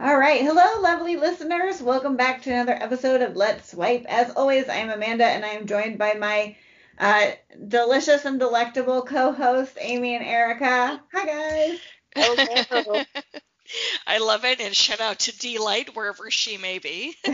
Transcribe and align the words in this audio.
All 0.00 0.16
right. 0.16 0.42
Hello, 0.42 0.80
lovely 0.80 1.16
listeners. 1.16 1.82
Welcome 1.82 2.16
back 2.16 2.42
to 2.42 2.52
another 2.52 2.74
episode 2.74 3.20
of 3.20 3.34
Let's 3.34 3.72
Swipe. 3.72 4.06
As 4.08 4.30
always, 4.30 4.68
I 4.68 4.76
am 4.76 4.90
Amanda 4.90 5.24
and 5.24 5.44
I 5.44 5.48
am 5.48 5.66
joined 5.66 5.98
by 5.98 6.14
my 6.14 6.56
uh, 7.00 7.32
delicious 7.66 8.24
and 8.24 8.38
delectable 8.38 9.02
co 9.02 9.32
hosts, 9.32 9.76
Amy 9.80 10.14
and 10.14 10.24
Erica. 10.24 11.02
Hi, 11.12 11.26
guys. 11.26 11.80
I 14.06 14.18
love 14.18 14.44
it, 14.44 14.60
and 14.60 14.74
shout 14.74 15.00
out 15.00 15.18
to 15.20 15.36
Deee-Lite 15.36 15.96
wherever 15.96 16.30
she 16.30 16.58
may 16.58 16.78
be. 16.78 17.16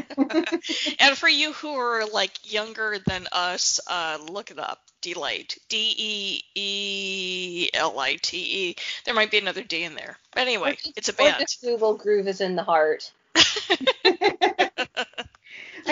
and 0.98 1.18
for 1.18 1.28
you 1.28 1.52
who 1.52 1.74
are 1.74 2.06
like 2.06 2.50
younger 2.50 2.96
than 3.06 3.26
us, 3.30 3.78
uh, 3.86 4.18
look 4.26 4.50
it 4.50 4.58
up. 4.58 4.80
Deee-Lite, 5.04 5.58
D 5.68 5.94
E 5.98 6.40
E 6.54 7.68
L 7.74 7.98
I 7.98 8.16
T 8.16 8.38
E. 8.38 8.76
There 9.04 9.14
might 9.14 9.30
be 9.30 9.36
another 9.36 9.62
D 9.62 9.84
in 9.84 9.94
there. 9.94 10.16
But 10.32 10.40
anyway, 10.40 10.78
it's 10.96 11.10
a 11.10 11.12
band. 11.12 11.36
Or 11.36 11.40
just 11.40 11.60
Google 11.60 11.94
Groove 11.94 12.26
is 12.26 12.40
in 12.40 12.56
the 12.56 12.62
heart. 12.62 13.12
I 13.36 13.42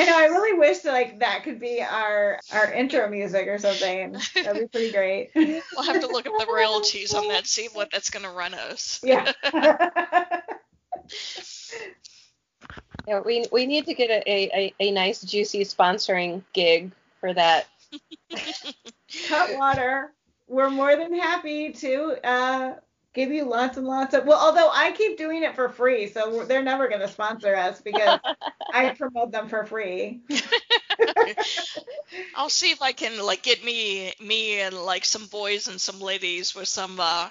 know. 0.07 0.16
I 0.16 0.29
really 0.30 0.59
wish 0.59 0.79
that 0.79 0.93
like 0.93 1.21
that 1.21 1.45
could 1.45 1.61
be 1.61 1.83
our 1.83 2.41
our 2.55 2.73
intro 2.73 3.07
music 3.11 3.48
or 3.48 3.59
something. 3.59 4.16
That'd 4.35 4.62
be 4.62 4.69
pretty 4.69 4.93
great. 4.93 5.30
We'll 5.35 5.85
have 5.85 6.01
to 6.01 6.07
look 6.07 6.27
up 6.27 6.33
the 6.38 6.47
royalties 6.51 7.13
on 7.13 7.29
that, 7.29 7.47
see 7.47 7.69
what 7.74 7.91
that's 7.91 8.09
going 8.09 8.24
to 8.24 8.30
run 8.30 8.55
us. 8.55 8.99
Yeah. 9.02 9.30
Yeah, 13.09 13.19
we 13.19 13.47
we 13.51 13.66
need 13.66 13.87
to 13.87 13.95
get 13.95 14.10
a, 14.10 14.23
a, 14.30 14.73
a 14.79 14.93
nice 14.93 15.23
juicy 15.23 15.65
sponsoring 15.65 16.45
gig 16.52 16.93
for 17.21 17.35
that. 17.35 17.66
Cutwater, 19.29 20.12
we're 20.48 20.71
more 20.71 20.97
than 20.97 21.15
happy 21.15 21.73
to 21.73 22.27
uh, 22.27 22.75
give 23.15 23.30
you 23.30 23.45
lots 23.45 23.77
and 23.77 23.87
lots 23.87 24.15
of. 24.15 24.25
Well, 24.27 24.38
although 24.38 24.71
I 24.71 24.93
keep 24.93 25.19
doing 25.19 25.43
it 25.43 25.55
for 25.55 25.69
free, 25.69 26.09
so 26.09 26.45
they're 26.45 26.62
never 26.62 26.88
going 26.88 27.01
to 27.01 27.09
sponsor 27.09 27.55
us 27.55 27.80
because 27.80 28.21
I 28.73 28.91
promote 28.91 29.33
them 29.33 29.49
for 29.49 29.65
free. 29.65 30.21
I'll 32.37 32.51
see 32.51 32.71
if 32.71 32.83
I 32.83 32.93
can 32.93 33.23
like 33.24 33.43
get 33.43 33.65
me 33.65 34.13
me 34.21 34.60
and 34.60 34.74
like 34.74 35.05
some 35.05 35.27
boys 35.27 35.68
and 35.68 35.80
some 35.80 36.01
ladies 36.01 36.55
with 36.55 36.68
some 36.68 36.99
uh, 36.99 37.29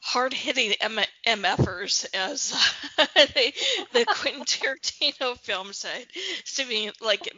hard 0.00 0.32
hitting 0.32 0.72
M- 0.80 0.98
MFers 1.26 2.06
as 2.14 2.54
uh, 2.98 3.06
they, 3.34 3.52
the 3.92 4.04
Quentin 4.04 4.44
Tarantino 4.44 5.36
film 5.38 5.72
said. 5.72 6.06
See 6.44 6.62
if 6.62 6.68
we 6.68 6.90
like 7.00 7.28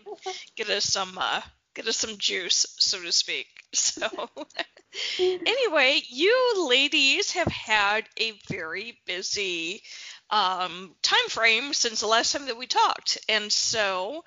get 0.56 0.68
us 0.70 0.84
some 0.84 1.16
uh, 1.18 1.40
get 1.74 1.86
us 1.86 1.96
some 1.96 2.18
juice, 2.18 2.66
so 2.78 3.00
to 3.02 3.12
speak. 3.12 3.46
So 3.72 4.08
anyway, 5.20 6.02
you 6.08 6.66
ladies 6.68 7.30
have 7.32 7.46
had 7.46 8.04
a 8.18 8.32
very 8.48 8.98
busy 9.06 9.84
um, 10.28 10.96
time 11.02 11.28
frame 11.28 11.72
since 11.72 12.00
the 12.00 12.08
last 12.08 12.32
time 12.32 12.46
that 12.46 12.58
we 12.58 12.66
talked, 12.66 13.18
and 13.28 13.52
so 13.52 14.24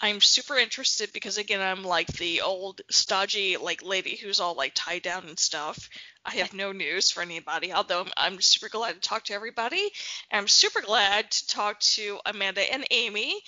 I'm 0.00 0.20
super 0.20 0.56
interested 0.56 1.12
because 1.12 1.38
again, 1.38 1.60
I'm 1.60 1.82
like 1.82 2.06
the 2.06 2.42
old 2.42 2.82
stodgy 2.90 3.56
like 3.56 3.82
lady 3.82 4.16
who's 4.16 4.38
all 4.38 4.54
like 4.54 4.72
tied 4.74 5.02
down 5.02 5.26
and 5.26 5.38
stuff. 5.38 5.88
I 6.24 6.36
have 6.36 6.54
no 6.54 6.70
news 6.70 7.10
for 7.10 7.20
anybody, 7.20 7.72
although 7.72 8.02
I'm, 8.02 8.12
I'm 8.16 8.40
super 8.40 8.68
glad 8.68 8.94
to 8.94 9.00
talk 9.00 9.24
to 9.24 9.34
everybody. 9.34 9.90
I'm 10.32 10.46
super 10.46 10.82
glad 10.82 11.30
to 11.30 11.46
talk 11.48 11.80
to 11.80 12.18
Amanda 12.26 12.60
and 12.72 12.86
Amy. 12.90 13.40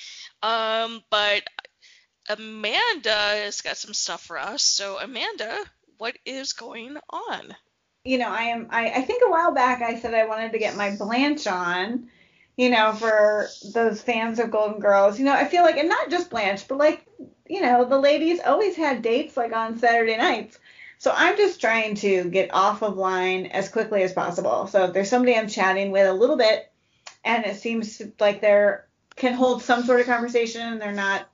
Um, 0.42 1.02
but 1.10 1.44
Amanda 2.28 3.10
has 3.10 3.60
got 3.60 3.76
some 3.76 3.94
stuff 3.94 4.22
for 4.24 4.38
us. 4.38 4.62
So 4.62 4.98
Amanda, 4.98 5.64
what 5.98 6.16
is 6.24 6.52
going 6.52 6.96
on? 7.08 7.54
You 8.04 8.18
know, 8.18 8.30
I 8.30 8.44
am. 8.44 8.68
I, 8.70 8.90
I 8.90 9.02
think 9.02 9.22
a 9.26 9.30
while 9.30 9.52
back 9.52 9.82
I 9.82 9.98
said 9.98 10.14
I 10.14 10.26
wanted 10.26 10.52
to 10.52 10.58
get 10.58 10.76
my 10.76 10.96
Blanche 10.96 11.46
on. 11.46 12.08
You 12.56 12.68
know, 12.68 12.92
for 12.92 13.48
those 13.72 14.02
fans 14.02 14.38
of 14.38 14.50
Golden 14.50 14.80
Girls. 14.80 15.18
You 15.18 15.24
know, 15.24 15.32
I 15.32 15.46
feel 15.46 15.62
like, 15.62 15.78
and 15.78 15.88
not 15.88 16.10
just 16.10 16.28
Blanche, 16.28 16.68
but 16.68 16.76
like, 16.76 17.06
you 17.48 17.62
know, 17.62 17.86
the 17.86 17.98
ladies 17.98 18.40
always 18.44 18.76
had 18.76 19.00
dates 19.00 19.36
like 19.36 19.54
on 19.54 19.78
Saturday 19.78 20.16
nights. 20.16 20.58
So 20.98 21.10
I'm 21.14 21.38
just 21.38 21.62
trying 21.62 21.94
to 21.96 22.24
get 22.24 22.52
off 22.52 22.82
of 22.82 22.98
line 22.98 23.46
as 23.46 23.70
quickly 23.70 24.02
as 24.02 24.12
possible. 24.12 24.66
So 24.66 24.84
if 24.84 24.92
there's 24.92 25.08
somebody 25.08 25.34
I'm 25.34 25.48
chatting 25.48 25.90
with 25.90 26.06
a 26.06 26.12
little 26.12 26.36
bit, 26.36 26.70
and 27.24 27.46
it 27.46 27.56
seems 27.56 28.02
like 28.18 28.42
they're 28.42 28.86
can 29.16 29.32
hold 29.32 29.62
some 29.62 29.84
sort 29.84 30.00
of 30.00 30.06
conversation, 30.06 30.60
and 30.60 30.80
they're 30.80 30.92
not 30.92 31.26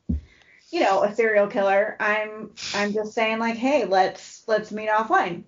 you 0.70 0.80
know, 0.80 1.02
a 1.02 1.14
serial 1.14 1.46
killer. 1.46 1.96
I'm 2.00 2.50
I'm 2.74 2.92
just 2.92 3.12
saying 3.12 3.38
like, 3.38 3.56
hey, 3.56 3.84
let's 3.84 4.42
let's 4.46 4.72
meet 4.72 4.88
offline. 4.88 5.44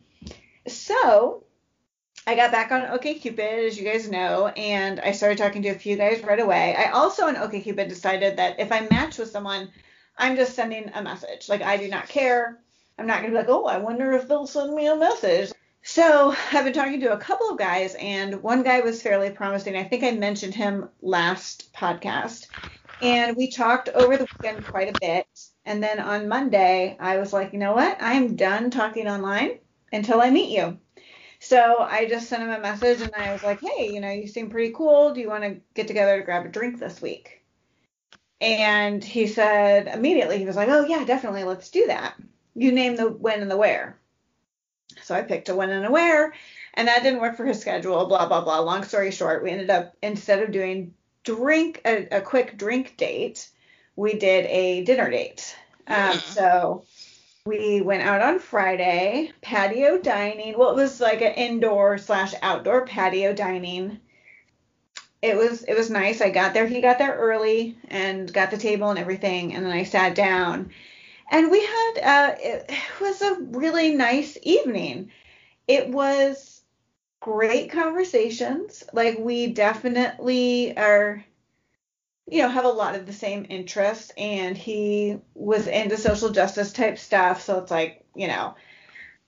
So 0.66 1.44
I 2.26 2.34
got 2.34 2.52
back 2.52 2.72
on 2.72 2.82
OkCupid, 2.82 3.66
as 3.68 3.78
you 3.78 3.84
guys 3.84 4.10
know, 4.10 4.48
and 4.48 5.00
I 5.00 5.12
started 5.12 5.38
talking 5.38 5.62
to 5.62 5.70
a 5.70 5.78
few 5.78 5.96
guys 5.96 6.22
right 6.22 6.40
away. 6.40 6.74
I 6.76 6.90
also 6.90 7.26
on 7.26 7.36
OkCupid 7.36 7.88
decided 7.88 8.36
that 8.36 8.60
if 8.60 8.70
I 8.70 8.86
match 8.90 9.18
with 9.18 9.30
someone, 9.30 9.70
I'm 10.16 10.36
just 10.36 10.54
sending 10.54 10.90
a 10.94 11.02
message. 11.02 11.48
Like 11.48 11.62
I 11.62 11.76
do 11.76 11.88
not 11.88 12.08
care. 12.08 12.58
I'm 12.98 13.06
not 13.06 13.18
gonna 13.18 13.30
be 13.30 13.36
like, 13.36 13.48
oh, 13.48 13.64
I 13.66 13.78
wonder 13.78 14.12
if 14.12 14.28
they'll 14.28 14.46
send 14.46 14.74
me 14.74 14.86
a 14.88 14.96
message. 14.96 15.52
So 15.82 16.34
I've 16.52 16.64
been 16.64 16.74
talking 16.74 17.00
to 17.00 17.12
a 17.12 17.18
couple 17.18 17.48
of 17.48 17.58
guys, 17.58 17.94
and 17.98 18.42
one 18.42 18.62
guy 18.62 18.80
was 18.80 19.00
fairly 19.00 19.30
promising. 19.30 19.76
I 19.76 19.84
think 19.84 20.04
I 20.04 20.10
mentioned 20.10 20.54
him 20.54 20.90
last 21.00 21.72
podcast. 21.72 22.46
And 23.00 23.36
we 23.36 23.50
talked 23.50 23.88
over 23.88 24.16
the 24.16 24.26
weekend 24.40 24.66
quite 24.66 24.88
a 24.88 24.98
bit. 24.98 25.26
And 25.64 25.82
then 25.82 26.00
on 26.00 26.28
Monday, 26.28 26.96
I 26.98 27.18
was 27.18 27.32
like, 27.32 27.52
you 27.52 27.58
know 27.58 27.74
what? 27.74 27.98
I'm 28.00 28.34
done 28.36 28.70
talking 28.70 29.06
online 29.06 29.58
until 29.92 30.20
I 30.20 30.30
meet 30.30 30.56
you. 30.56 30.78
So 31.40 31.78
I 31.78 32.06
just 32.06 32.28
sent 32.28 32.42
him 32.42 32.50
a 32.50 32.58
message 32.58 33.00
and 33.00 33.14
I 33.14 33.32
was 33.32 33.42
like, 33.42 33.60
hey, 33.60 33.92
you 33.92 34.00
know, 34.00 34.10
you 34.10 34.26
seem 34.26 34.50
pretty 34.50 34.72
cool. 34.72 35.14
Do 35.14 35.20
you 35.20 35.28
want 35.28 35.44
to 35.44 35.60
get 35.74 35.86
together 35.86 36.18
to 36.18 36.24
grab 36.24 36.44
a 36.44 36.48
drink 36.48 36.80
this 36.80 37.00
week? 37.00 37.44
And 38.40 39.02
he 39.02 39.26
said 39.26 39.86
immediately, 39.86 40.38
he 40.38 40.46
was 40.46 40.56
like, 40.56 40.68
oh, 40.68 40.84
yeah, 40.84 41.04
definitely. 41.04 41.44
Let's 41.44 41.70
do 41.70 41.86
that. 41.86 42.14
You 42.54 42.72
name 42.72 42.96
the 42.96 43.08
when 43.08 43.40
and 43.40 43.50
the 43.50 43.56
where. 43.56 43.98
So 45.02 45.14
I 45.14 45.22
picked 45.22 45.48
a 45.48 45.54
when 45.54 45.70
and 45.70 45.86
a 45.86 45.90
where, 45.90 46.34
and 46.74 46.88
that 46.88 47.02
didn't 47.04 47.20
work 47.20 47.36
for 47.36 47.46
his 47.46 47.60
schedule, 47.60 48.06
blah, 48.06 48.26
blah, 48.26 48.42
blah. 48.42 48.58
Long 48.58 48.82
story 48.82 49.12
short, 49.12 49.44
we 49.44 49.50
ended 49.50 49.70
up, 49.70 49.94
instead 50.02 50.42
of 50.42 50.50
doing 50.50 50.94
drink 51.36 51.82
a, 51.84 52.08
a 52.10 52.20
quick 52.22 52.56
drink 52.56 52.96
date, 52.96 53.50
we 53.96 54.14
did 54.14 54.46
a 54.46 54.82
dinner 54.84 55.10
date. 55.10 55.54
Um, 55.86 56.12
hmm. 56.12 56.18
so 56.18 56.84
we 57.44 57.82
went 57.82 58.02
out 58.02 58.22
on 58.22 58.38
Friday, 58.38 59.30
patio 59.42 59.98
dining. 59.98 60.56
Well, 60.56 60.70
it 60.70 60.76
was 60.76 61.00
like 61.00 61.20
an 61.20 61.34
indoor 61.34 61.98
slash 61.98 62.32
outdoor 62.40 62.86
patio 62.86 63.34
dining. 63.34 64.00
It 65.20 65.36
was 65.36 65.64
it 65.64 65.74
was 65.74 65.90
nice. 65.90 66.22
I 66.22 66.30
got 66.30 66.54
there. 66.54 66.66
He 66.66 66.80
got 66.80 66.98
there 66.98 67.14
early 67.14 67.76
and 67.88 68.32
got 68.32 68.50
the 68.50 68.56
table 68.56 68.88
and 68.88 68.98
everything, 68.98 69.54
and 69.54 69.66
then 69.66 69.72
I 69.72 69.82
sat 69.82 70.14
down, 70.14 70.70
and 71.30 71.50
we 71.50 71.60
had 71.60 71.92
uh, 72.02 72.34
it, 72.38 72.64
it 72.68 73.00
was 73.00 73.20
a 73.20 73.36
really 73.50 73.94
nice 73.94 74.38
evening. 74.42 75.10
It 75.66 75.90
was 75.90 76.57
great 77.32 77.70
conversations. 77.70 78.84
Like 78.92 79.18
we 79.18 79.48
definitely 79.48 80.76
are 80.76 81.24
you 82.30 82.42
know, 82.42 82.48
have 82.48 82.64
a 82.64 82.68
lot 82.68 82.94
of 82.94 83.06
the 83.06 83.12
same 83.12 83.46
interests 83.48 84.12
and 84.18 84.56
he 84.56 85.18
was 85.34 85.66
into 85.66 85.96
social 85.96 86.30
justice 86.30 86.72
type 86.72 86.98
stuff, 86.98 87.42
so 87.42 87.58
it's 87.58 87.70
like, 87.70 88.04
you 88.14 88.28
know, 88.28 88.54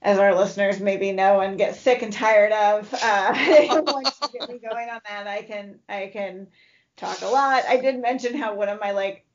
as 0.03 0.19
our 0.19 0.35
listeners 0.35 0.79
maybe 0.79 1.11
know 1.11 1.39
and 1.39 1.57
get 1.57 1.75
sick 1.75 2.03
and 2.03 2.13
tired 2.13 2.51
of, 2.51 2.93
uh, 2.93 3.33
once 3.87 4.19
you 4.21 4.39
get 4.39 4.49
me 4.49 4.59
going 4.59 4.89
on 4.89 5.01
that, 5.07 5.27
I 5.27 5.41
can 5.41 5.79
I 5.89 6.09
can 6.13 6.47
talk 6.95 7.21
a 7.21 7.27
lot. 7.27 7.63
I 7.67 7.77
did 7.77 7.99
mention 7.99 8.37
how 8.37 8.55
one 8.55 8.69
of 8.69 8.79
my 8.79 8.91
like 8.91 9.25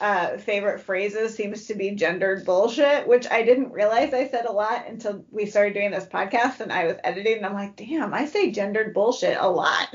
uh, 0.00 0.38
favorite 0.38 0.80
phrases 0.80 1.34
seems 1.34 1.66
to 1.66 1.74
be 1.74 1.92
gendered 1.92 2.44
bullshit, 2.44 3.06
which 3.06 3.26
I 3.30 3.42
didn't 3.42 3.72
realize 3.72 4.12
I 4.12 4.28
said 4.28 4.46
a 4.46 4.52
lot 4.52 4.88
until 4.88 5.24
we 5.30 5.46
started 5.46 5.74
doing 5.74 5.92
this 5.92 6.06
podcast 6.06 6.60
and 6.60 6.72
I 6.72 6.86
was 6.86 6.96
editing 7.04 7.38
and 7.38 7.46
I'm 7.46 7.54
like, 7.54 7.76
damn, 7.76 8.12
I 8.12 8.26
say 8.26 8.50
gendered 8.50 8.92
bullshit 8.92 9.36
a 9.38 9.48
lot. 9.48 9.94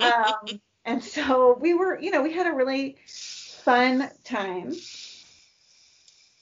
um, 0.00 0.60
and 0.84 1.02
so 1.02 1.58
we 1.60 1.74
were, 1.74 2.00
you 2.00 2.12
know, 2.12 2.22
we 2.22 2.32
had 2.32 2.46
a 2.46 2.54
really 2.54 2.96
fun 3.06 4.08
time. 4.22 4.72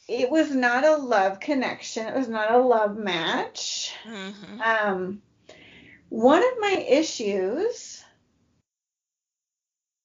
It 0.08 0.30
was 0.30 0.50
not 0.50 0.84
a 0.84 0.96
love 0.96 1.40
connection. 1.40 2.06
It 2.06 2.14
was 2.14 2.28
not 2.28 2.52
a 2.52 2.58
love 2.58 2.98
match. 2.98 3.94
Mm-hmm. 4.04 4.60
Um, 4.60 5.22
one 6.10 6.42
of 6.42 6.60
my 6.60 6.84
issues 6.86 8.01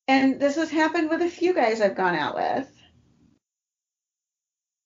and 0.07 0.39
this 0.39 0.55
has 0.55 0.69
happened 0.69 1.09
with 1.09 1.21
a 1.21 1.29
few 1.29 1.53
guys 1.53 1.81
I've 1.81 1.95
gone 1.95 2.15
out 2.15 2.35
with. 2.35 2.71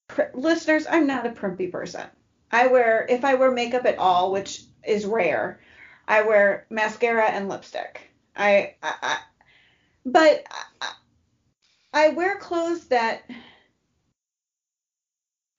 Pr- 0.07 0.21
listeners, 0.33 0.87
I'm 0.89 1.07
not 1.07 1.25
a 1.25 1.31
primpy 1.31 1.71
person. 1.71 2.07
I 2.51 2.67
wear, 2.67 3.05
if 3.09 3.23
I 3.23 3.35
wear 3.35 3.51
makeup 3.51 3.85
at 3.85 3.97
all, 3.97 4.31
which 4.31 4.63
is 4.85 5.05
rare, 5.05 5.61
I 6.07 6.23
wear 6.23 6.65
mascara 6.69 7.25
and 7.25 7.47
lipstick. 7.47 8.09
I, 8.35 8.75
I, 8.81 8.93
I 9.01 9.17
but 10.05 10.43
I, 10.81 10.93
I 11.93 12.09
wear 12.09 12.37
clothes 12.37 12.87
that 12.87 13.23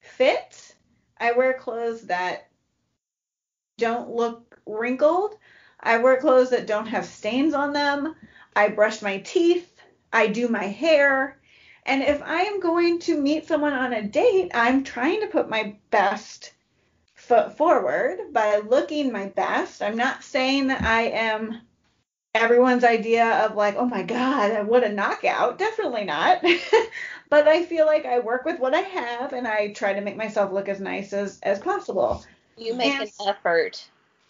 fit. 0.00 0.75
I 1.19 1.32
wear 1.32 1.55
clothes 1.55 2.03
that 2.03 2.49
don't 3.79 4.11
look 4.11 4.59
wrinkled. 4.67 5.37
I 5.81 5.99
wear 5.99 6.20
clothes 6.20 6.50
that 6.50 6.67
don't 6.67 6.87
have 6.87 7.05
stains 7.06 7.55
on 7.55 7.73
them. 7.73 8.14
I 8.54 8.69
brush 8.69 9.02
my 9.02 9.19
teeth. 9.19 9.81
I 10.12 10.26
do 10.26 10.49
my 10.49 10.64
hair. 10.64 11.38
And 11.84 12.02
if 12.02 12.22
I 12.22 12.43
am 12.43 12.60
going 12.60 13.00
to 13.00 13.20
meet 13.20 13.46
someone 13.46 13.72
on 13.72 13.93
a 13.93 14.02
date, 14.02 14.52
I'm 14.54 14.84
trying 14.84 15.20
to 15.20 15.26
put 15.26 15.49
my 15.49 15.75
best 15.90 16.52
foot 17.14 17.56
forward 17.56 18.32
by 18.32 18.58
looking 18.58 19.12
my 19.12 19.26
best. 19.26 19.82
I'm 19.82 19.96
not 19.96 20.22
saying 20.22 20.69
that 20.69 20.82
I 20.82 21.02
am 21.02 21.60
everyone's 22.34 22.84
idea 22.84 23.44
of 23.44 23.56
like, 23.56 23.76
oh 23.76 23.87
my 23.87 24.02
God, 24.02 24.66
what 24.66 24.84
a 24.84 24.88
knockout. 24.88 25.58
Definitely 25.58 26.04
not. 26.04 26.43
but 27.28 27.49
I 27.49 27.64
feel 27.64 27.87
like 27.87 28.06
I 28.06 28.20
work 28.20 28.44
with 28.44 28.58
what 28.58 28.75
I 28.75 28.81
have 28.81 29.32
and 29.32 29.46
I 29.46 29.72
try 29.72 29.93
to 29.93 30.00
make 30.00 30.16
myself 30.16 30.52
look 30.52 30.69
as 30.69 30.81
nice 30.81 31.12
as, 31.12 31.40
as 31.43 31.58
possible. 31.58 32.25
You 32.56 32.75
make 32.75 32.93
and 32.93 33.02
an 33.02 33.28
effort. 33.28 33.88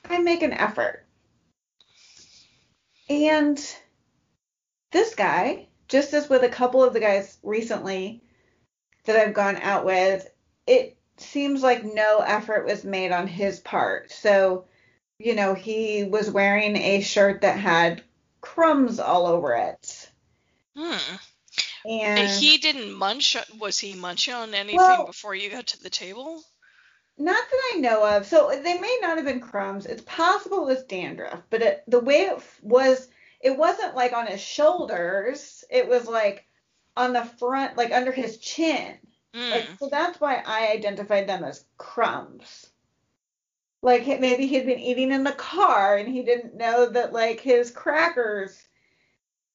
I 0.08 0.18
make 0.18 0.42
an 0.42 0.52
effort. 0.52 1.04
And 3.08 3.58
this 4.92 5.14
guy, 5.14 5.68
just 5.88 6.14
as 6.14 6.28
with 6.28 6.42
a 6.42 6.48
couple 6.48 6.82
of 6.84 6.92
the 6.92 7.00
guys 7.00 7.38
recently 7.42 8.22
that 9.04 9.16
I've 9.16 9.34
gone 9.34 9.56
out 9.56 9.84
with, 9.84 10.28
it 10.66 10.96
seems 11.16 11.62
like 11.62 11.84
no 11.84 12.20
effort 12.20 12.66
was 12.66 12.84
made 12.84 13.12
on 13.12 13.26
his 13.26 13.60
part. 13.60 14.12
So, 14.12 14.66
you 15.18 15.34
know, 15.34 15.54
he 15.54 16.04
was 16.04 16.30
wearing 16.30 16.76
a 16.76 17.00
shirt 17.00 17.42
that 17.42 17.58
had 17.58 18.02
crumbs 18.40 19.00
all 19.00 19.26
over 19.26 19.54
it. 19.54 20.10
Hmm. 20.76 21.16
And, 21.84 22.20
and 22.20 22.30
he 22.30 22.58
didn't 22.58 22.92
munch. 22.92 23.36
Was 23.58 23.78
he 23.78 23.94
munching 23.94 24.34
on 24.34 24.54
anything 24.54 24.76
well, 24.76 25.06
before 25.06 25.34
you 25.34 25.50
got 25.50 25.68
to 25.68 25.82
the 25.82 25.90
table? 25.90 26.42
Not 27.18 27.44
that 27.50 27.72
I 27.74 27.78
know 27.78 28.16
of. 28.16 28.26
So 28.26 28.50
they 28.50 28.78
may 28.78 28.98
not 29.00 29.16
have 29.16 29.26
been 29.26 29.40
crumbs. 29.40 29.86
It's 29.86 30.02
possible 30.02 30.62
it 30.62 30.74
was 30.74 30.84
dandruff, 30.84 31.42
but 31.50 31.62
it, 31.62 31.84
the 31.88 32.00
way 32.00 32.22
it 32.22 32.42
was, 32.62 33.08
it 33.42 33.56
wasn't 33.56 33.94
like 33.94 34.12
on 34.12 34.26
his 34.26 34.40
shoulders. 34.40 35.64
It 35.70 35.88
was 35.88 36.06
like 36.06 36.46
on 36.96 37.12
the 37.12 37.24
front, 37.24 37.76
like 37.76 37.92
under 37.92 38.12
his 38.12 38.38
chin. 38.38 38.98
Mm. 39.34 39.50
Like, 39.50 39.68
so 39.78 39.88
that's 39.88 40.20
why 40.20 40.42
I 40.46 40.72
identified 40.72 41.26
them 41.26 41.44
as 41.44 41.64
crumbs. 41.78 42.70
Like 43.82 44.06
maybe 44.06 44.46
he'd 44.46 44.66
been 44.66 44.78
eating 44.78 45.10
in 45.10 45.24
the 45.24 45.32
car 45.32 45.96
and 45.96 46.08
he 46.08 46.22
didn't 46.22 46.54
know 46.56 46.88
that 46.90 47.12
like 47.12 47.40
his 47.40 47.70
crackers 47.70 48.62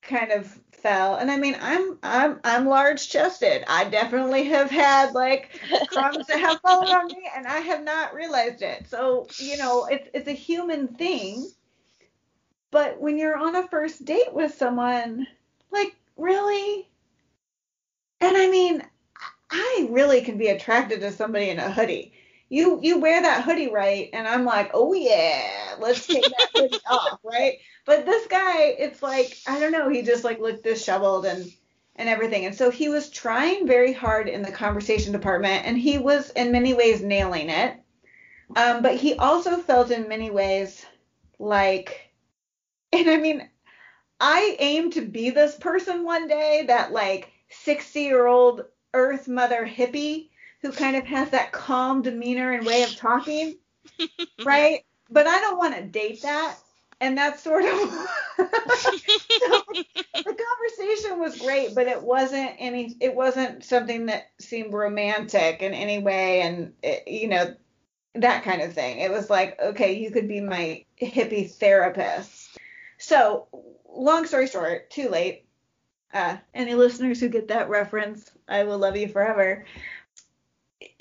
kind 0.02 0.32
of 0.32 0.48
fell. 0.72 1.16
And 1.16 1.30
I 1.30 1.38
mean, 1.38 1.56
I'm 1.62 1.98
I'm 2.04 2.40
I'm 2.44 2.68
large 2.68 3.10
chested. 3.10 3.64
I 3.68 3.86
definitely 3.86 4.46
have 4.46 4.70
had 4.70 5.14
like 5.14 5.60
crumbs 5.88 6.28
that 6.28 6.40
have 6.40 6.60
fallen 6.62 6.90
on 6.90 7.08
me, 7.08 7.30
and 7.36 7.48
I 7.48 7.60
have 7.60 7.84
not 7.84 8.14
realized 8.14 8.62
it. 8.62 8.88
So 8.88 9.28
you 9.38 9.58
know, 9.58 9.86
it's 9.86 10.10
it's 10.14 10.28
a 10.28 10.34
human 10.34 10.90
thing. 10.90 11.50
But 12.78 13.02
when 13.02 13.18
you're 13.18 13.36
on 13.36 13.56
a 13.56 13.68
first 13.68 14.06
date 14.06 14.32
with 14.32 14.54
someone, 14.54 15.26
like 15.72 15.96
really, 16.16 16.88
and 18.22 18.38
I 18.38 18.48
mean, 18.52 18.84
I 19.50 19.88
really 19.90 20.22
can 20.22 20.38
be 20.38 20.50
attracted 20.50 21.00
to 21.00 21.12
somebody 21.12 21.50
in 21.50 21.58
a 21.58 21.72
hoodie. 21.72 22.14
You 22.50 22.80
you 22.84 23.00
wear 23.00 23.20
that 23.20 23.44
hoodie 23.44 23.72
right, 23.72 24.12
and 24.14 24.28
I'm 24.28 24.46
like, 24.46 24.70
oh 24.76 24.94
yeah, 24.94 25.74
let's 25.80 26.06
take 26.06 26.22
that 26.22 26.50
hoodie 26.54 26.78
off, 26.88 27.20
right? 27.24 27.58
But 27.84 28.06
this 28.06 28.28
guy, 28.28 28.76
it's 28.78 29.02
like 29.02 29.36
I 29.48 29.60
don't 29.60 29.72
know, 29.72 29.90
he 29.90 30.04
just 30.04 30.24
like 30.24 30.40
looked 30.40 30.64
disheveled 30.64 31.26
and 31.26 31.52
and 31.96 32.08
everything. 32.08 32.46
And 32.46 32.54
so 32.54 32.70
he 32.70 32.90
was 32.90 33.10
trying 33.10 33.66
very 33.66 33.92
hard 33.92 34.30
in 34.30 34.44
the 34.44 34.52
conversation 34.52 35.14
department, 35.14 35.66
and 35.66 35.80
he 35.80 35.98
was 35.98 36.30
in 36.30 36.52
many 36.52 36.76
ways 36.76 37.02
nailing 37.02 37.50
it. 37.50 37.76
Um, 38.56 38.84
but 38.84 38.98
he 38.98 39.16
also 39.16 39.58
felt 39.58 39.90
in 39.90 40.08
many 40.08 40.30
ways 40.30 40.86
like, 41.40 42.07
and 42.94 43.10
I 43.10 43.18
mean, 43.18 43.48
I 44.20 44.56
aim 44.60 44.92
to 44.92 45.02
be 45.02 45.30
this 45.30 45.56
person 45.56 46.04
one 46.04 46.28
day 46.28 46.66
that 46.68 46.92
like 46.92 47.32
60 47.50 48.02
year 48.02 48.28
old 48.28 48.66
Earth 48.94 49.28
Mother 49.28 49.66
hippie 49.66 50.30
who 50.62 50.72
kind 50.72 50.96
of 50.96 51.06
has 51.06 51.30
that 51.30 51.52
calm 51.52 52.02
demeanor 52.02 52.52
and 52.52 52.66
way 52.66 52.84
of 52.84 52.96
talking, 52.96 53.58
right? 54.44 54.84
But 55.10 55.28
I 55.28 55.40
don't 55.40 55.58
want 55.58 55.76
to 55.76 55.84
date 55.84 56.22
that. 56.24 56.58
And 57.00 57.16
that's 57.16 57.44
sort 57.44 57.64
of 57.64 57.70
so 57.70 57.78
the 60.16 60.24
conversation 60.24 61.20
was 61.20 61.38
great, 61.40 61.76
but 61.76 61.86
it 61.86 62.02
wasn't 62.02 62.54
any 62.58 62.96
it 63.00 63.14
wasn't 63.14 63.64
something 63.64 64.08
that 64.08 64.32
seemed 64.40 64.74
romantic 64.74 65.62
in 65.62 65.76
any 65.76 66.00
way 66.00 66.42
and 66.42 66.74
it, 66.82 67.08
you 67.08 67.28
know 67.28 67.54
that 68.16 68.44
kind 68.44 68.64
of 68.64 68.74
thing. 68.74 69.00
It 69.00 69.12
was 69.12 69.30
like, 69.30 69.60
okay, 69.62 69.94
you 69.94 70.12
could 70.12 70.28
be 70.28 70.42
my 70.42 70.86
hippie 71.00 71.52
therapist. 71.52 72.37
So, 72.98 73.48
long 73.90 74.26
story 74.26 74.48
short, 74.48 74.90
too 74.90 75.10
late. 75.10 75.46
Uh, 76.14 76.38
any 76.54 76.74
listeners 76.74 77.20
who 77.20 77.30
get 77.30 77.50
that 77.50 77.70
reference, 77.70 78.30
I 78.48 78.64
will 78.64 78.78
love 78.78 78.96
you 78.96 79.08
forever. 79.08 79.66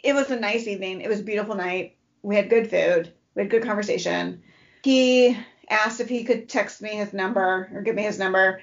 It 0.02 0.14
was 0.14 0.30
a 0.30 0.38
nice 0.38 0.66
evening. 0.66 1.00
It 1.00 1.08
was 1.08 1.20
a 1.20 1.24
beautiful 1.24 1.54
night. 1.54 1.96
We 2.22 2.36
had 2.36 2.50
good 2.50 2.68
food. 2.70 3.12
We 3.34 3.42
had 3.42 3.50
good 3.50 3.62
conversation. 3.62 4.42
He 4.82 5.36
asked 5.68 6.00
if 6.00 6.08
he 6.08 6.24
could 6.24 6.48
text 6.48 6.82
me 6.82 6.90
his 6.90 7.12
number 7.12 7.68
or 7.72 7.82
give 7.82 7.94
me 7.94 8.02
his 8.02 8.18
number. 8.18 8.60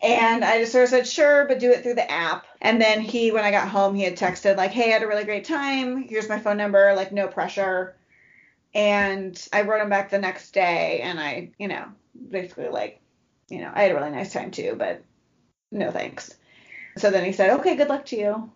And 0.00 0.44
I 0.44 0.58
just 0.58 0.72
sort 0.72 0.84
of 0.84 0.90
said, 0.90 1.06
sure, 1.06 1.46
but 1.46 1.60
do 1.60 1.70
it 1.70 1.82
through 1.82 1.94
the 1.94 2.10
app. 2.10 2.46
And 2.60 2.80
then 2.80 3.00
he, 3.00 3.30
when 3.30 3.44
I 3.44 3.52
got 3.52 3.68
home, 3.68 3.94
he 3.94 4.02
had 4.02 4.16
texted, 4.16 4.56
like, 4.56 4.72
hey, 4.72 4.90
I 4.90 4.94
had 4.94 5.02
a 5.02 5.06
really 5.06 5.24
great 5.24 5.44
time. 5.44 6.02
Here's 6.02 6.28
my 6.28 6.40
phone 6.40 6.56
number, 6.56 6.94
like, 6.96 7.12
no 7.12 7.28
pressure. 7.28 7.94
And 8.74 9.40
I 9.52 9.62
wrote 9.62 9.80
him 9.80 9.90
back 9.90 10.10
the 10.10 10.18
next 10.18 10.50
day, 10.50 11.00
and 11.02 11.20
I, 11.20 11.52
you 11.58 11.68
know, 11.68 11.86
basically, 12.30 12.68
like, 12.68 13.00
you 13.48 13.58
know, 13.58 13.70
I 13.74 13.82
had 13.82 13.92
a 13.92 13.94
really 13.94 14.10
nice 14.10 14.32
time 14.32 14.50
too, 14.50 14.74
but 14.76 15.02
no 15.70 15.90
thanks. 15.90 16.34
So 16.96 17.10
then 17.10 17.24
he 17.24 17.32
said, 17.32 17.58
okay, 17.60 17.76
good 17.76 17.88
luck 17.88 18.06
to 18.06 18.16
you. 18.16 18.50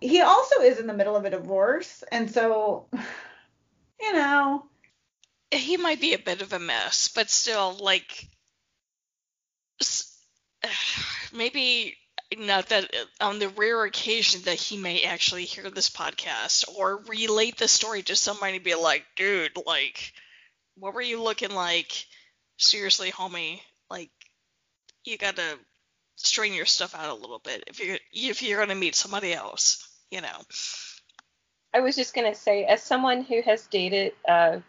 He 0.00 0.20
also 0.20 0.60
is 0.60 0.78
in 0.78 0.86
the 0.86 0.94
middle 0.94 1.16
of 1.16 1.24
a 1.24 1.30
divorce. 1.30 2.04
And 2.10 2.30
so, 2.30 2.86
you 4.00 4.12
know, 4.12 4.66
he 5.50 5.76
might 5.76 6.00
be 6.00 6.14
a 6.14 6.18
bit 6.18 6.42
of 6.42 6.52
a 6.52 6.58
mess, 6.58 7.08
but 7.08 7.30
still, 7.30 7.76
like, 7.80 8.28
maybe 11.32 11.96
not 12.36 12.68
that 12.68 12.94
uh, 12.94 13.24
on 13.24 13.38
the 13.38 13.48
rare 13.50 13.84
occasion 13.84 14.42
that 14.42 14.56
he 14.56 14.76
may 14.76 15.04
actually 15.04 15.44
hear 15.44 15.70
this 15.70 15.90
podcast 15.90 16.64
or 16.76 17.02
relate 17.08 17.58
the 17.58 17.68
story 17.68 18.02
to 18.02 18.16
somebody 18.16 18.58
be 18.58 18.74
like, 18.74 19.04
dude, 19.16 19.52
like, 19.66 20.12
what 20.76 20.94
were 20.94 21.02
you 21.02 21.22
looking 21.22 21.54
like? 21.54 22.06
Seriously, 22.56 23.10
homie, 23.10 23.60
like, 23.90 24.10
you 25.04 25.18
gotta 25.18 25.58
straighten 26.16 26.56
your 26.56 26.66
stuff 26.66 26.94
out 26.94 27.10
a 27.10 27.14
little 27.14 27.40
bit 27.40 27.64
if 27.66 27.80
you're 27.80 27.98
if 28.12 28.42
you're 28.42 28.60
gonna 28.60 28.74
meet 28.74 28.94
somebody 28.94 29.32
else, 29.32 29.88
you 30.10 30.20
know. 30.20 30.40
I 31.74 31.80
was 31.80 31.96
just 31.96 32.14
gonna 32.14 32.34
say, 32.34 32.64
as 32.64 32.82
someone 32.82 33.22
who 33.22 33.42
has 33.42 33.66
dated 33.66 34.12
uh, 34.28 34.60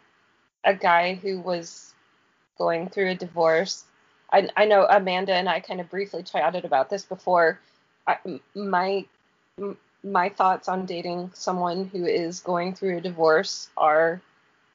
a 0.64 0.74
guy 0.74 1.14
who 1.14 1.40
was 1.40 1.94
going 2.58 2.88
through 2.88 3.10
a 3.10 3.14
divorce. 3.14 3.84
I, 4.32 4.48
I 4.56 4.66
know 4.66 4.86
Amanda 4.88 5.32
and 5.34 5.48
I 5.48 5.60
kind 5.60 5.80
of 5.80 5.88
briefly 5.88 6.22
chatted 6.22 6.64
about 6.64 6.90
this 6.90 7.04
before. 7.04 7.60
I, 8.06 8.18
my 8.54 9.04
my 10.02 10.28
thoughts 10.28 10.68
on 10.68 10.86
dating 10.86 11.30
someone 11.34 11.86
who 11.86 12.04
is 12.04 12.40
going 12.40 12.74
through 12.74 12.98
a 12.98 13.00
divorce 13.00 13.68
are 13.76 14.20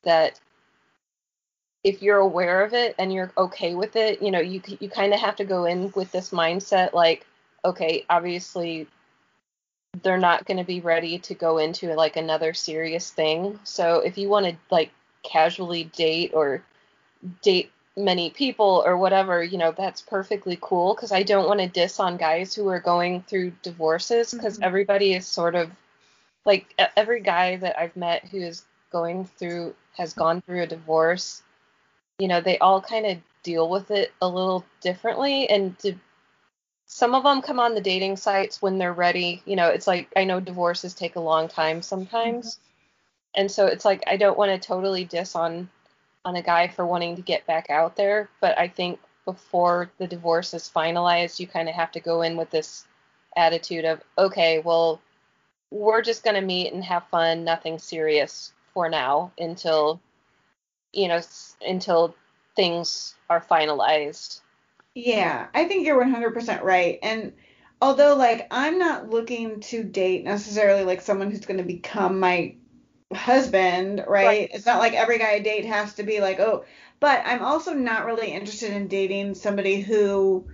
that 0.03 0.39
if 1.83 2.01
you're 2.01 2.19
aware 2.19 2.63
of 2.63 2.73
it 2.73 2.95
and 2.99 3.11
you're 3.11 3.31
okay 3.37 3.73
with 3.73 3.95
it, 3.95 4.21
you 4.21 4.31
know, 4.31 4.39
you 4.39 4.61
you 4.79 4.89
kind 4.89 5.13
of 5.13 5.19
have 5.19 5.35
to 5.37 5.45
go 5.45 5.65
in 5.65 5.91
with 5.95 6.11
this 6.11 6.29
mindset 6.29 6.93
like, 6.93 7.25
okay, 7.65 8.05
obviously 8.09 8.87
they're 10.03 10.17
not 10.17 10.45
going 10.45 10.57
to 10.57 10.63
be 10.63 10.79
ready 10.79 11.19
to 11.19 11.33
go 11.33 11.57
into 11.57 11.93
like 11.95 12.15
another 12.15 12.53
serious 12.53 13.11
thing. 13.11 13.59
So 13.63 13.99
if 13.99 14.17
you 14.17 14.29
want 14.29 14.45
to 14.45 14.55
like 14.69 14.91
casually 15.23 15.85
date 15.85 16.31
or 16.33 16.63
date 17.41 17.71
many 17.97 18.29
people 18.29 18.83
or 18.85 18.97
whatever, 18.97 19.43
you 19.43 19.57
know, 19.57 19.73
that's 19.75 20.01
perfectly 20.01 20.57
cool 20.61 20.95
because 20.95 21.11
I 21.11 21.23
don't 21.23 21.47
want 21.47 21.59
to 21.59 21.67
diss 21.67 21.99
on 21.99 22.17
guys 22.17 22.53
who 22.53 22.67
are 22.69 22.79
going 22.79 23.23
through 23.23 23.53
divorces 23.63 24.33
because 24.33 24.55
mm-hmm. 24.55 24.63
everybody 24.63 25.13
is 25.13 25.27
sort 25.27 25.55
of 25.55 25.69
like 26.45 26.73
every 26.95 27.21
guy 27.21 27.57
that 27.57 27.77
I've 27.77 27.95
met 27.95 28.25
who 28.25 28.37
is 28.37 28.63
going 28.91 29.25
through 29.25 29.75
has 29.97 30.13
gone 30.13 30.41
through 30.41 30.63
a 30.63 30.67
divorce, 30.67 31.43
you 32.21 32.27
know, 32.27 32.41
they 32.41 32.57
all 32.59 32.81
kind 32.81 33.05
of 33.05 33.17
deal 33.43 33.69
with 33.69 33.91
it 33.91 34.13
a 34.21 34.27
little 34.27 34.63
differently 34.81 35.49
and 35.49 35.77
to, 35.79 35.95
some 36.85 37.15
of 37.15 37.23
them 37.23 37.41
come 37.41 37.59
on 37.59 37.73
the 37.73 37.81
dating 37.81 38.17
sites 38.17 38.61
when 38.61 38.77
they're 38.77 38.93
ready. 38.93 39.41
You 39.45 39.55
know, 39.55 39.67
it's 39.69 39.87
like 39.87 40.09
I 40.15 40.25
know 40.25 40.39
divorces 40.39 40.93
take 40.93 41.15
a 41.15 41.21
long 41.21 41.47
time 41.47 41.81
sometimes. 41.81 42.55
Mm-hmm 42.55 42.67
and 43.35 43.49
so 43.49 43.67
it's 43.67 43.85
like 43.85 44.03
I 44.07 44.17
don't 44.17 44.37
want 44.37 44.51
to 44.51 44.67
totally 44.67 45.05
diss 45.05 45.35
on 45.35 45.69
on 46.25 46.35
a 46.35 46.41
guy 46.41 46.67
for 46.67 46.85
wanting 46.85 47.15
to 47.15 47.21
get 47.21 47.47
back 47.47 47.69
out 47.69 47.95
there, 47.95 48.29
but 48.41 48.57
I 48.57 48.67
think 48.67 48.99
before 49.25 49.89
the 49.97 50.07
divorce 50.07 50.53
is 50.53 50.71
finalized, 50.73 51.39
you 51.39 51.47
kind 51.47 51.67
of 51.69 51.75
have 51.75 51.91
to 51.93 51.99
go 51.99 52.21
in 52.21 52.37
with 52.37 52.49
this 52.51 52.85
attitude 53.35 53.85
of 53.85 54.01
okay, 54.17 54.59
well, 54.59 55.01
we're 55.71 56.01
just 56.01 56.23
gonna 56.23 56.41
meet 56.41 56.73
and 56.73 56.83
have 56.83 57.07
fun, 57.07 57.43
nothing 57.43 57.79
serious 57.79 58.53
for 58.73 58.89
now 58.89 59.31
until 59.39 59.99
you 60.93 61.07
know 61.07 61.21
until 61.65 62.15
things 62.55 63.15
are 63.29 63.41
finalized. 63.41 64.41
Yeah, 64.93 65.47
I 65.53 65.65
think 65.65 65.85
you're 65.85 66.03
100% 66.03 66.63
right. 66.63 66.99
And 67.01 67.33
although 67.81 68.15
like 68.15 68.47
I'm 68.51 68.77
not 68.77 69.09
looking 69.09 69.61
to 69.61 69.83
date 69.83 70.23
necessarily 70.23 70.83
like 70.83 71.01
someone 71.01 71.31
who's 71.31 71.45
going 71.45 71.59
to 71.59 71.63
become 71.63 72.19
my 72.19 72.55
husband, 73.13 74.03
right? 74.07 74.25
right? 74.25 74.49
It's 74.53 74.65
not 74.65 74.79
like 74.79 74.93
every 74.93 75.17
guy 75.17 75.31
I 75.31 75.39
date 75.39 75.65
has 75.65 75.93
to 75.95 76.03
be 76.03 76.19
like, 76.19 76.39
"Oh, 76.39 76.65
but 76.99 77.23
I'm 77.25 77.41
also 77.41 77.73
not 77.73 78.05
really 78.05 78.31
interested 78.31 78.73
in 78.73 78.87
dating 78.87 79.35
somebody 79.35 79.81
who 79.81 80.45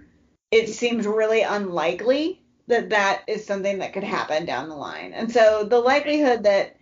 it 0.51 0.69
seems 0.69 1.05
really 1.05 1.41
unlikely 1.41 2.41
that 2.67 2.89
that 2.89 3.23
is 3.27 3.45
something 3.45 3.79
that 3.79 3.93
could 3.93 4.03
happen 4.03 4.45
down 4.45 4.69
the 4.69 4.75
line. 4.75 5.13
And 5.13 5.31
so 5.31 5.63
the 5.63 5.79
likelihood 5.79 6.43
that 6.43 6.76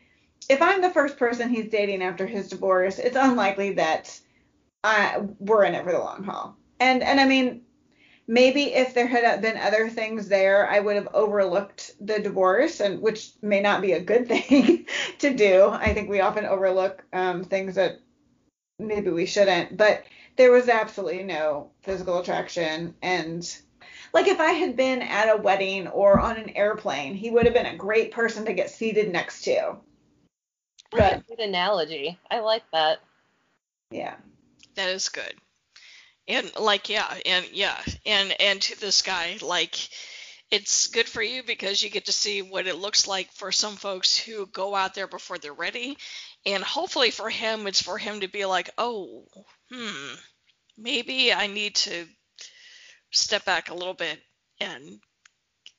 if 0.49 0.61
I'm 0.61 0.81
the 0.81 0.89
first 0.89 1.17
person 1.17 1.49
he's 1.49 1.69
dating 1.69 2.03
after 2.03 2.25
his 2.25 2.49
divorce, 2.49 2.99
it's 2.99 3.15
unlikely 3.15 3.73
that 3.73 4.19
I, 4.83 5.21
we're 5.39 5.63
in 5.63 5.75
it 5.75 5.83
for 5.83 5.91
the 5.91 5.99
long 5.99 6.23
haul. 6.23 6.55
And 6.79 7.01
and 7.01 7.19
I 7.19 7.25
mean, 7.25 7.61
maybe 8.27 8.73
if 8.73 8.93
there 8.93 9.07
had 9.07 9.41
been 9.41 9.57
other 9.57 9.89
things 9.89 10.27
there, 10.27 10.69
I 10.69 10.79
would 10.79 10.95
have 10.95 11.07
overlooked 11.13 11.93
the 11.99 12.19
divorce, 12.19 12.79
and 12.79 13.01
which 13.01 13.31
may 13.41 13.61
not 13.61 13.81
be 13.81 13.93
a 13.93 13.99
good 13.99 14.27
thing 14.27 14.85
to 15.19 15.33
do. 15.33 15.69
I 15.69 15.93
think 15.93 16.09
we 16.09 16.21
often 16.21 16.45
overlook 16.45 17.03
um, 17.13 17.43
things 17.43 17.75
that 17.75 17.99
maybe 18.77 19.09
we 19.09 19.25
shouldn't. 19.25 19.77
But 19.77 20.03
there 20.35 20.51
was 20.51 20.69
absolutely 20.69 21.23
no 21.23 21.71
physical 21.81 22.19
attraction, 22.19 22.93
and 23.01 23.57
like 24.13 24.27
if 24.27 24.39
I 24.39 24.51
had 24.51 24.75
been 24.75 25.01
at 25.01 25.33
a 25.33 25.41
wedding 25.41 25.87
or 25.87 26.19
on 26.19 26.37
an 26.37 26.49
airplane, 26.49 27.15
he 27.15 27.31
would 27.31 27.45
have 27.45 27.53
been 27.53 27.65
a 27.65 27.77
great 27.77 28.11
person 28.11 28.45
to 28.45 28.53
get 28.53 28.69
seated 28.69 29.11
next 29.11 29.43
to. 29.43 29.77
But, 30.97 31.27
good 31.27 31.39
analogy. 31.39 32.17
I 32.29 32.39
like 32.39 32.63
that. 32.71 32.99
Yeah. 33.91 34.15
That 34.75 34.89
is 34.89 35.09
good 35.09 35.33
and 36.27 36.51
like 36.59 36.89
yeah 36.89 37.13
and 37.25 37.45
yeah 37.51 37.79
and 38.05 38.33
and 38.39 38.61
to 38.61 38.79
this 38.79 39.01
guy 39.01 39.37
like 39.41 39.75
it's 40.51 40.87
good 40.87 41.07
for 41.07 41.21
you 41.21 41.43
because 41.43 41.81
you 41.81 41.89
get 41.89 42.05
to 42.05 42.11
see 42.11 42.41
what 42.41 42.67
it 42.67 42.77
looks 42.77 43.07
like 43.07 43.31
for 43.31 43.51
some 43.51 43.75
folks 43.75 44.17
who 44.17 44.45
go 44.47 44.75
out 44.75 44.93
there 44.93 45.07
before 45.07 45.37
they're 45.37 45.53
ready 45.53 45.97
and 46.45 46.63
hopefully 46.63 47.11
for 47.11 47.29
him 47.29 47.67
it's 47.67 47.81
for 47.81 47.97
him 47.97 48.19
to 48.21 48.27
be 48.27 48.45
like 48.45 48.69
oh 48.77 49.23
hmm 49.71 50.13
maybe 50.77 51.31
i 51.33 51.47
need 51.47 51.75
to 51.75 52.05
step 53.11 53.45
back 53.45 53.69
a 53.69 53.75
little 53.75 53.93
bit 53.93 54.19
and 54.59 54.99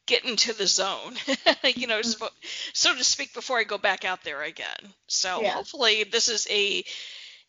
get 0.06 0.24
into 0.24 0.52
the 0.52 0.66
zone 0.66 1.14
you 1.74 1.86
know 1.86 2.00
mm-hmm. 2.00 2.26
so 2.72 2.94
to 2.94 3.04
speak 3.04 3.34
before 3.34 3.58
i 3.58 3.64
go 3.64 3.78
back 3.78 4.04
out 4.04 4.22
there 4.24 4.42
again 4.42 4.94
so 5.08 5.42
yeah. 5.42 5.50
hopefully 5.50 6.04
this 6.04 6.28
is 6.28 6.46
a 6.50 6.84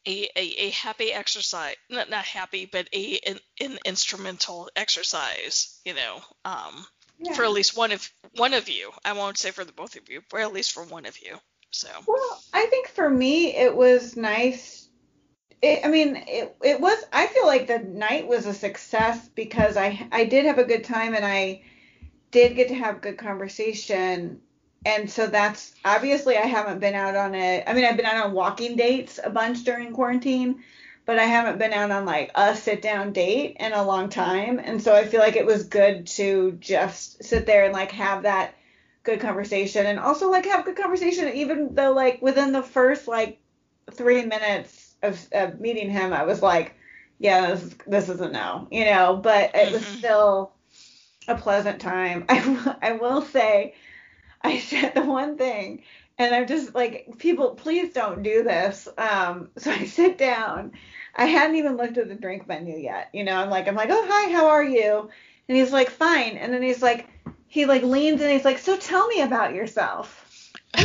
a, 0.05 0.23
a, 0.35 0.67
a 0.67 0.69
happy 0.71 1.11
exercise 1.11 1.75
not, 1.89 2.09
not 2.09 2.25
happy 2.25 2.67
but 2.71 2.87
a 2.93 3.19
an, 3.27 3.39
an 3.61 3.77
instrumental 3.85 4.69
exercise 4.75 5.79
you 5.85 5.93
know 5.93 6.19
um 6.45 6.85
yeah. 7.19 7.33
for 7.33 7.43
at 7.43 7.51
least 7.51 7.77
one 7.77 7.91
of 7.91 8.09
one 8.35 8.53
of 8.53 8.69
you 8.69 8.91
i 9.05 9.13
won't 9.13 9.37
say 9.37 9.51
for 9.51 9.63
the 9.63 9.71
both 9.71 9.95
of 9.95 10.09
you 10.09 10.21
but 10.29 10.41
at 10.41 10.53
least 10.53 10.71
for 10.71 10.83
one 10.83 11.05
of 11.05 11.17
you 11.21 11.37
so 11.71 11.89
well 12.07 12.41
i 12.53 12.65
think 12.67 12.87
for 12.87 13.09
me 13.09 13.55
it 13.55 13.75
was 13.75 14.15
nice 14.15 14.87
it, 15.61 15.81
i 15.83 15.89
mean 15.89 16.15
it, 16.27 16.55
it 16.63 16.79
was 16.79 16.97
i 17.11 17.27
feel 17.27 17.45
like 17.45 17.67
the 17.67 17.79
night 17.79 18.27
was 18.27 18.45
a 18.45 18.53
success 18.53 19.27
because 19.29 19.75
i 19.77 20.07
i 20.11 20.25
did 20.25 20.45
have 20.45 20.59
a 20.59 20.63
good 20.63 20.83
time 20.83 21.13
and 21.13 21.25
i 21.25 21.61
did 22.31 22.55
get 22.55 22.67
to 22.69 22.75
have 22.75 23.01
good 23.01 23.17
conversation 23.17 24.39
and 24.85 25.09
so 25.09 25.27
that's 25.27 25.73
obviously 25.83 26.37
I 26.37 26.45
haven't 26.45 26.79
been 26.79 26.93
out 26.93 27.15
on 27.15 27.35
it. 27.35 27.65
I 27.67 27.73
mean, 27.73 27.83
I've 27.83 27.97
been 27.97 28.05
out 28.05 28.25
on 28.25 28.31
walking 28.31 28.77
dates 28.77 29.19
a 29.21 29.29
bunch 29.29 29.65
during 29.65 29.91
quarantine, 29.91 30.63
but 31.05 31.19
I 31.19 31.23
haven't 31.23 31.59
been 31.59 31.73
out 31.73 31.91
on 31.91 32.05
like 32.05 32.31
a 32.35 32.55
sit 32.55 32.81
down 32.81 33.11
date 33.11 33.57
in 33.59 33.73
a 33.73 33.83
long 33.83 34.07
time. 34.07 34.59
And 34.59 34.81
so 34.81 34.95
I 34.95 35.05
feel 35.05 35.19
like 35.19 35.35
it 35.35 35.45
was 35.45 35.65
good 35.65 36.07
to 36.07 36.53
just 36.61 37.21
sit 37.23 37.45
there 37.45 37.65
and 37.65 37.73
like 37.73 37.91
have 37.91 38.23
that 38.23 38.55
good 39.03 39.19
conversation 39.19 39.85
and 39.85 39.99
also 39.99 40.29
like 40.29 40.45
have 40.45 40.65
good 40.65 40.75
conversation 40.75 41.33
even 41.33 41.73
though 41.75 41.93
like 41.93 42.21
within 42.21 42.51
the 42.51 42.61
first 42.61 43.07
like 43.07 43.39
three 43.93 44.25
minutes 44.25 44.95
of, 45.01 45.25
of 45.31 45.61
meeting 45.61 45.89
him 45.89 46.11
I 46.11 46.23
was 46.23 46.41
like 46.41 46.75
yeah 47.17 47.51
this 47.51 47.63
is, 47.63 47.75
this 47.87 48.09
is 48.09 48.19
a 48.19 48.27
no 48.27 48.67
you 48.69 48.83
know 48.83 49.15
but 49.15 49.51
it 49.55 49.71
was 49.71 49.81
mm-hmm. 49.81 49.97
still 49.99 50.51
a 51.27 51.35
pleasant 51.35 51.79
time 51.81 52.25
I, 52.29 52.75
I 52.81 52.91
will 52.93 53.21
say 53.21 53.73
I 54.41 54.59
said 54.59 54.93
the 54.93 55.03
one 55.03 55.37
thing, 55.37 55.83
and 56.17 56.33
I'm 56.33 56.47
just 56.47 56.73
like, 56.73 57.17
people, 57.17 57.51
please 57.55 57.93
don't 57.93 58.23
do 58.23 58.43
this. 58.43 58.87
Um, 58.97 59.49
so 59.57 59.71
I 59.71 59.85
sit 59.85 60.17
down. 60.17 60.73
I 61.15 61.25
hadn't 61.25 61.55
even 61.55 61.77
looked 61.77 61.97
at 61.97 62.07
the 62.07 62.15
drink 62.15 62.47
menu 62.47 62.77
yet. 62.77 63.09
You 63.13 63.23
know, 63.23 63.35
I'm 63.35 63.49
like, 63.49 63.67
I'm 63.67 63.75
like, 63.75 63.89
oh 63.91 64.05
hi, 64.07 64.31
how 64.31 64.47
are 64.47 64.63
you? 64.63 65.09
And 65.49 65.57
he's 65.57 65.71
like, 65.71 65.89
fine. 65.89 66.37
And 66.37 66.53
then 66.53 66.61
he's 66.61 66.81
like, 66.81 67.07
he 67.47 67.65
like 67.65 67.81
leans 67.81 68.21
and 68.21 68.31
he's 68.31 68.45
like, 68.45 68.59
so 68.59 68.77
tell 68.77 69.07
me 69.07 69.21
about 69.21 69.55
yourself. 69.55 70.51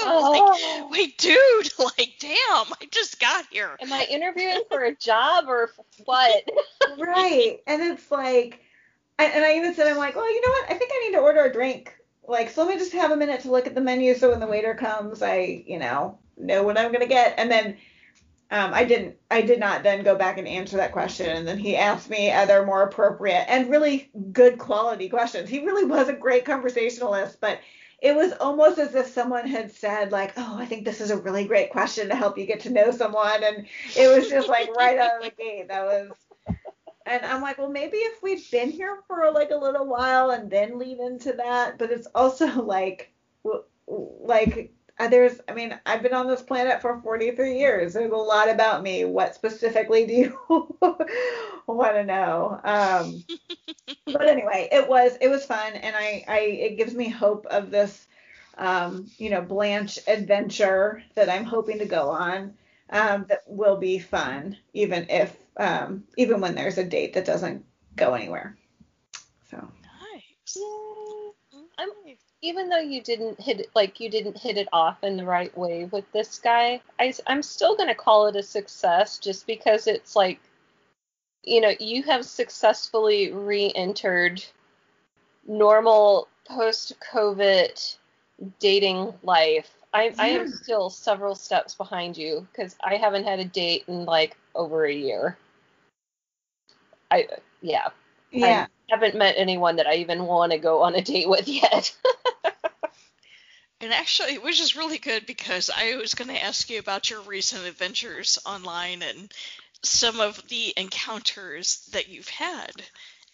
oh. 0.00 0.82
like, 0.82 0.90
wait, 0.90 1.16
dude, 1.16 1.70
like, 1.78 2.14
damn, 2.18 2.36
I 2.50 2.88
just 2.90 3.18
got 3.20 3.46
here. 3.50 3.76
Am 3.80 3.92
I 3.92 4.06
interviewing 4.10 4.62
for 4.68 4.84
a 4.84 4.94
job 4.94 5.46
or 5.48 5.70
what? 6.04 6.44
right. 6.98 7.60
And 7.66 7.82
it's 7.82 8.10
like, 8.10 8.60
and 9.24 9.44
I 9.44 9.56
even 9.56 9.74
said, 9.74 9.86
I'm 9.86 9.96
like, 9.96 10.16
well, 10.16 10.32
you 10.32 10.40
know 10.40 10.50
what? 10.50 10.70
I 10.70 10.74
think 10.74 10.90
I 10.94 11.06
need 11.06 11.12
to 11.12 11.20
order 11.20 11.44
a 11.44 11.52
drink 11.52 11.96
like, 12.28 12.50
so 12.50 12.64
let 12.64 12.74
me 12.74 12.78
just 12.78 12.92
have 12.92 13.10
a 13.10 13.16
minute 13.16 13.40
to 13.42 13.50
look 13.50 13.66
at 13.66 13.74
the 13.74 13.80
menu 13.80 14.14
so 14.14 14.30
when 14.30 14.40
the 14.40 14.46
waiter 14.46 14.74
comes, 14.74 15.22
I, 15.22 15.64
you 15.66 15.78
know, 15.78 16.18
know 16.36 16.62
what 16.62 16.78
I'm 16.78 16.92
gonna 16.92 17.06
get. 17.06 17.34
And 17.38 17.50
then 17.50 17.76
um, 18.50 18.74
I 18.74 18.84
didn't, 18.84 19.16
I 19.30 19.42
did 19.42 19.60
not 19.60 19.82
then 19.82 20.04
go 20.04 20.16
back 20.16 20.38
and 20.38 20.46
answer 20.46 20.76
that 20.76 20.92
question. 20.92 21.28
And 21.28 21.46
then 21.46 21.58
he 21.58 21.76
asked 21.76 22.10
me 22.10 22.30
other 22.30 22.64
more 22.64 22.82
appropriate 22.82 23.44
and 23.48 23.70
really 23.70 24.10
good 24.32 24.58
quality 24.58 25.08
questions. 25.08 25.48
He 25.48 25.64
really 25.64 25.84
was 25.84 26.08
a 26.08 26.12
great 26.12 26.44
conversationalist, 26.44 27.40
but 27.40 27.60
it 28.02 28.14
was 28.14 28.32
almost 28.40 28.78
as 28.78 28.94
if 28.94 29.06
someone 29.06 29.48
had 29.48 29.72
said 29.72 30.12
like, 30.12 30.34
"Oh, 30.36 30.58
I 30.58 30.66
think 30.66 30.84
this 30.84 31.00
is 31.00 31.10
a 31.10 31.16
really 31.16 31.46
great 31.46 31.70
question 31.70 32.08
to 32.08 32.14
help 32.14 32.36
you 32.36 32.44
get 32.44 32.60
to 32.60 32.70
know 32.70 32.90
someone," 32.90 33.42
and 33.42 33.66
it 33.96 34.14
was 34.14 34.28
just 34.28 34.48
like 34.48 34.68
right 34.76 34.98
out 34.98 35.16
of 35.16 35.22
the 35.22 35.30
gate. 35.30 35.68
That 35.68 35.86
was 35.86 36.10
and 37.06 37.24
I'm 37.24 37.40
like, 37.40 37.58
well, 37.58 37.70
maybe 37.70 37.98
if 37.98 38.22
we've 38.22 38.50
been 38.50 38.70
here 38.70 38.98
for 39.06 39.30
like 39.32 39.50
a 39.50 39.56
little 39.56 39.86
while 39.86 40.30
and 40.30 40.50
then 40.50 40.78
lead 40.78 40.98
into 40.98 41.32
that, 41.34 41.78
but 41.78 41.90
it's 41.90 42.08
also 42.14 42.46
like, 42.62 43.12
like 43.86 44.72
uh, 44.98 45.08
there's, 45.08 45.40
I 45.48 45.52
mean, 45.52 45.78
I've 45.86 46.02
been 46.02 46.14
on 46.14 46.26
this 46.26 46.42
planet 46.42 46.80
for 46.80 47.00
43 47.00 47.58
years. 47.58 47.92
There's 47.94 48.10
a 48.10 48.16
lot 48.16 48.48
about 48.48 48.82
me. 48.82 49.04
What 49.04 49.34
specifically 49.34 50.06
do 50.06 50.12
you 50.14 50.38
want 51.66 51.94
to 51.94 52.04
know? 52.04 52.60
Um, 52.64 53.22
but 54.06 54.28
anyway, 54.28 54.68
it 54.72 54.88
was, 54.88 55.16
it 55.20 55.28
was 55.28 55.44
fun, 55.44 55.74
and 55.74 55.94
I, 55.94 56.24
I, 56.26 56.38
it 56.40 56.76
gives 56.76 56.94
me 56.94 57.08
hope 57.08 57.46
of 57.46 57.70
this, 57.70 58.06
um, 58.56 59.10
you 59.18 59.28
know, 59.30 59.42
Blanche 59.42 59.98
adventure 60.06 61.02
that 61.14 61.28
I'm 61.28 61.44
hoping 61.44 61.78
to 61.80 61.86
go 61.86 62.08
on. 62.08 62.54
Um, 62.90 63.26
that 63.28 63.42
will 63.46 63.76
be 63.76 63.98
fun, 63.98 64.56
even 64.72 65.06
if 65.10 65.36
um, 65.56 66.04
even 66.16 66.40
when 66.40 66.54
there's 66.54 66.78
a 66.78 66.84
date 66.84 67.14
that 67.14 67.24
doesn't 67.24 67.64
go 67.96 68.14
anywhere. 68.14 68.56
So 69.50 69.56
nice. 69.56 70.58
I'm, 71.78 71.88
even 72.42 72.68
though 72.68 72.78
you 72.78 73.02
didn't 73.02 73.40
hit 73.40 73.60
it, 73.60 73.70
like 73.74 73.98
you 73.98 74.08
didn't 74.08 74.38
hit 74.38 74.56
it 74.56 74.68
off 74.72 75.02
in 75.02 75.16
the 75.16 75.24
right 75.24 75.56
way 75.58 75.86
with 75.86 76.10
this 76.12 76.38
guy, 76.38 76.80
I, 77.00 77.12
I'm 77.26 77.42
still 77.42 77.76
gonna 77.76 77.94
call 77.94 78.28
it 78.28 78.36
a 78.36 78.42
success 78.42 79.18
just 79.18 79.46
because 79.46 79.88
it's 79.88 80.14
like, 80.14 80.38
you 81.42 81.60
know, 81.60 81.72
you 81.80 82.02
have 82.04 82.24
successfully 82.24 83.32
re-entered 83.32 84.44
normal 85.46 86.28
post-COVID 86.48 87.96
dating 88.58 89.12
life. 89.22 89.70
I. 89.96 90.14
I 90.18 90.28
am 90.28 90.48
still 90.48 90.90
several 90.90 91.34
steps 91.34 91.74
behind 91.74 92.16
you 92.16 92.46
because 92.52 92.76
I 92.84 92.96
haven't 92.96 93.24
had 93.24 93.38
a 93.38 93.44
date 93.44 93.84
in 93.88 94.04
like 94.04 94.36
over 94.54 94.84
a 94.84 94.92
year. 94.92 95.38
I 97.10 97.28
yeah. 97.62 97.88
Yeah. 98.30 98.66
I 98.90 98.94
haven't 98.94 99.16
met 99.16 99.36
anyone 99.38 99.76
that 99.76 99.86
I 99.86 99.94
even 99.94 100.24
want 100.24 100.52
to 100.52 100.58
go 100.58 100.82
on 100.82 100.94
a 100.94 101.00
date 101.00 101.28
with 101.28 101.48
yet. 101.48 101.96
and 103.80 103.92
actually, 103.92 104.38
which 104.38 104.60
is 104.60 104.76
really 104.76 104.98
good 104.98 105.24
because 105.24 105.70
I 105.74 105.96
was 105.96 106.14
going 106.14 106.28
to 106.28 106.44
ask 106.44 106.68
you 106.68 106.78
about 106.78 107.08
your 107.08 107.22
recent 107.22 107.64
adventures 107.64 108.38
online 108.44 109.02
and 109.02 109.32
some 109.82 110.20
of 110.20 110.46
the 110.48 110.74
encounters 110.76 111.88
that 111.92 112.08
you've 112.08 112.28
had. 112.28 112.72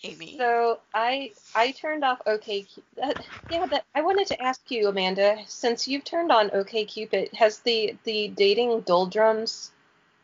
Amy. 0.05 0.37
So 0.37 0.81
I 0.95 1.33
I 1.55 1.73
turned 1.73 2.05
off 2.05 2.21
OK. 2.27 2.67
That, 2.97 3.25
yeah, 3.51 3.67
that 3.67 3.85
I 3.95 4.03
wanted 4.03 4.27
to 4.29 4.43
ask 4.43 4.71
you, 4.71 4.89
Amanda, 4.89 5.39
since 5.47 5.87
you've 5.87 6.05
turned 6.05 6.33
on 6.33 6.51
OK 6.53 6.85
Cupid, 6.85 7.31
has 7.35 7.59
the 7.61 7.97
the 8.05 8.29
dating 8.29 8.81
doldrums 8.81 9.71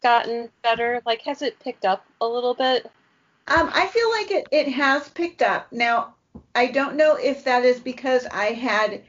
gotten 0.02 0.48
better? 0.62 1.00
Like, 1.06 1.22
has 1.22 1.42
it 1.42 1.58
picked 1.60 1.84
up 1.84 2.04
a 2.20 2.26
little 2.26 2.54
bit? 2.54 2.90
Um, 3.46 3.70
I 3.72 3.86
feel 3.86 4.10
like 4.10 4.30
it, 4.30 4.48
it 4.50 4.68
has 4.72 5.08
picked 5.08 5.42
up. 5.42 5.72
Now, 5.72 6.14
I 6.54 6.66
don't 6.66 6.96
know 6.96 7.16
if 7.16 7.44
that 7.44 7.64
is 7.64 7.80
because 7.80 8.26
I 8.26 8.46
had 8.46 9.04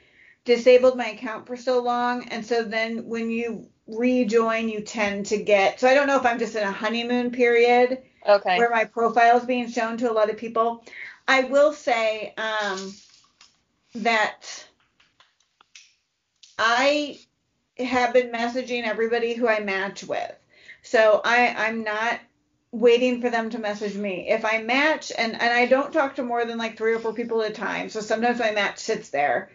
disabled 0.46 0.98
my 0.98 1.08
account 1.08 1.48
for 1.48 1.58
so 1.58 1.82
long, 1.82 2.28
and 2.30 2.46
so 2.46 2.64
then 2.64 3.06
when 3.08 3.30
you 3.30 3.68
rejoin, 3.88 4.70
you 4.70 4.82
tend 4.82 5.28
to 5.28 5.38
get. 5.38 5.80
So 5.80 5.88
I 5.88 5.94
don't 5.94 6.08
know 6.08 6.18
if 6.18 6.26
I'm 6.26 6.40
just 6.40 6.56
in 6.56 6.64
a 6.64 6.72
honeymoon 6.72 7.32
period 7.32 8.04
Okay. 8.28 8.58
where 8.58 8.70
my 8.70 8.86
profile 8.86 9.38
is 9.38 9.46
being 9.46 9.70
shown 9.70 9.98
to 9.98 10.12
a 10.12 10.14
lot 10.14 10.30
of 10.30 10.38
people. 10.38 10.84
I 11.28 11.44
will 11.44 11.74
say 11.74 12.34
um, 12.38 12.94
that 13.96 14.66
I 16.58 17.20
have 17.78 18.14
been 18.14 18.32
messaging 18.32 18.84
everybody 18.84 19.34
who 19.34 19.48
I 19.48 19.60
match 19.60 20.04
with. 20.04 20.36
So 20.82 21.22
I, 21.24 21.68
I'm 21.68 21.84
not 21.84 22.20
waiting 22.72 23.22
for 23.22 23.30
them 23.30 23.50
to 23.50 23.60
message 23.60 23.96
me. 23.96 24.30
If 24.30 24.46
I 24.46 24.62
match, 24.62 25.12
and, 25.18 25.34
and 25.34 25.54
I 25.54 25.66
don't 25.66 25.94
talk 25.94 26.16
to 26.16 26.24
more 26.24 26.46
than 26.46 26.58
like 26.58 26.78
three 26.78 26.94
or 26.94 27.00
four 27.00 27.14
people 27.14 27.42
at 27.42 27.52
a 27.52 27.54
time, 27.54 27.90
so 27.90 28.02
sometimes 28.02 28.40
my 28.40 28.52
match 28.52 28.80
sits 28.80 29.10
there. 29.10 29.50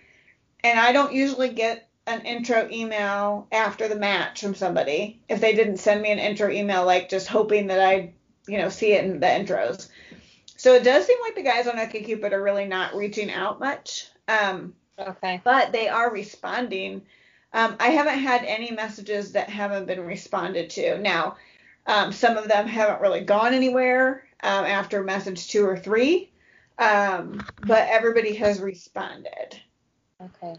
And 0.62 0.78
I 0.78 0.92
don't 0.92 1.12
usually 1.12 1.50
get 1.50 1.88
an 2.06 2.23
intro 2.23 2.68
email 2.71 3.47
after 3.52 3.88
the 3.88 3.97
match 3.97 4.40
from 4.40 4.54
somebody 4.54 5.23
if 5.28 5.40
they 5.40 5.54
didn't 5.54 5.78
send 5.78 6.02
me 6.02 6.11
an 6.11 6.18
intro 6.18 6.50
email, 6.50 6.85
like 6.85 7.09
just 7.09 7.28
hoping 7.28 7.68
that 7.68 7.80
I, 7.80 8.14
you 8.46 8.58
know, 8.58 8.68
see 8.68 8.92
it 8.92 9.04
in 9.04 9.20
the 9.20 9.26
intros. 9.26 9.88
So 10.56 10.74
it 10.74 10.84
does 10.84 11.06
seem 11.06 11.18
like 11.22 11.34
the 11.34 11.42
guys 11.42 11.66
on 11.66 11.76
OkCupid 11.76 12.32
are 12.32 12.42
really 12.42 12.66
not 12.66 12.94
reaching 12.94 13.30
out 13.30 13.60
much. 13.60 14.08
Um, 14.28 14.74
Okay. 14.98 15.40
but 15.42 15.72
they 15.72 15.88
are 15.88 16.12
responding. 16.12 17.02
Um, 17.52 17.76
I 17.80 17.88
haven't 17.88 18.18
had 18.18 18.44
any 18.44 18.70
messages 18.70 19.32
that 19.32 19.48
haven't 19.48 19.86
been 19.86 20.00
responded 20.04 20.70
to. 20.70 20.98
Now, 20.98 21.36
um, 21.86 22.12
some 22.12 22.36
of 22.36 22.48
them 22.48 22.66
haven't 22.66 23.00
really 23.00 23.22
gone 23.22 23.54
anywhere 23.54 24.24
um, 24.42 24.64
after 24.64 25.02
message 25.02 25.48
two 25.48 25.66
or 25.66 25.76
three, 25.76 26.30
um, 26.78 27.44
but 27.66 27.88
everybody 27.88 28.34
has 28.34 28.60
responded. 28.60 29.60
Okay. 30.20 30.58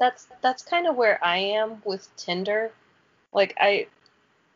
That's 0.00 0.26
that's 0.42 0.62
kind 0.62 0.86
of 0.86 0.96
where 0.96 1.24
I 1.24 1.38
am 1.38 1.80
with 1.84 2.08
Tinder. 2.16 2.72
Like 3.32 3.54
I 3.58 3.86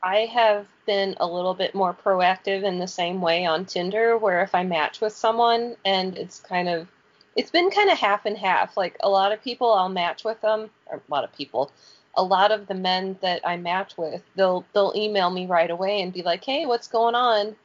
I 0.02 0.26
have 0.26 0.66
been 0.86 1.16
a 1.18 1.26
little 1.26 1.54
bit 1.54 1.74
more 1.74 1.94
proactive 1.94 2.62
in 2.62 2.78
the 2.78 2.86
same 2.86 3.20
way 3.20 3.44
on 3.44 3.64
Tinder 3.64 4.16
where 4.16 4.42
if 4.42 4.54
I 4.54 4.62
match 4.62 5.00
with 5.00 5.12
someone 5.12 5.76
and 5.84 6.16
it's 6.16 6.40
kind 6.40 6.68
of 6.68 6.88
it's 7.36 7.50
been 7.50 7.70
kind 7.70 7.90
of 7.90 7.98
half 7.98 8.26
and 8.26 8.36
half. 8.36 8.76
Like 8.76 8.96
a 9.00 9.08
lot 9.08 9.32
of 9.32 9.42
people 9.42 9.72
I'll 9.72 9.88
match 9.88 10.24
with 10.24 10.40
them, 10.40 10.70
or 10.86 10.96
a 10.96 11.12
lot 11.12 11.24
of 11.24 11.32
people, 11.32 11.70
a 12.16 12.22
lot 12.22 12.50
of 12.52 12.66
the 12.66 12.74
men 12.74 13.16
that 13.22 13.46
I 13.46 13.56
match 13.56 13.96
with, 13.96 14.22
they'll 14.34 14.64
they'll 14.72 14.92
email 14.96 15.30
me 15.30 15.46
right 15.46 15.70
away 15.70 16.02
and 16.02 16.12
be 16.12 16.22
like, 16.22 16.44
"Hey, 16.44 16.66
what's 16.66 16.88
going 16.88 17.14
on?" 17.14 17.56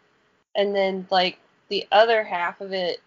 And 0.55 0.75
then 0.75 1.07
like 1.09 1.39
the 1.69 1.87
other 1.91 2.23
half 2.23 2.61
of 2.61 2.73
it 2.73 3.01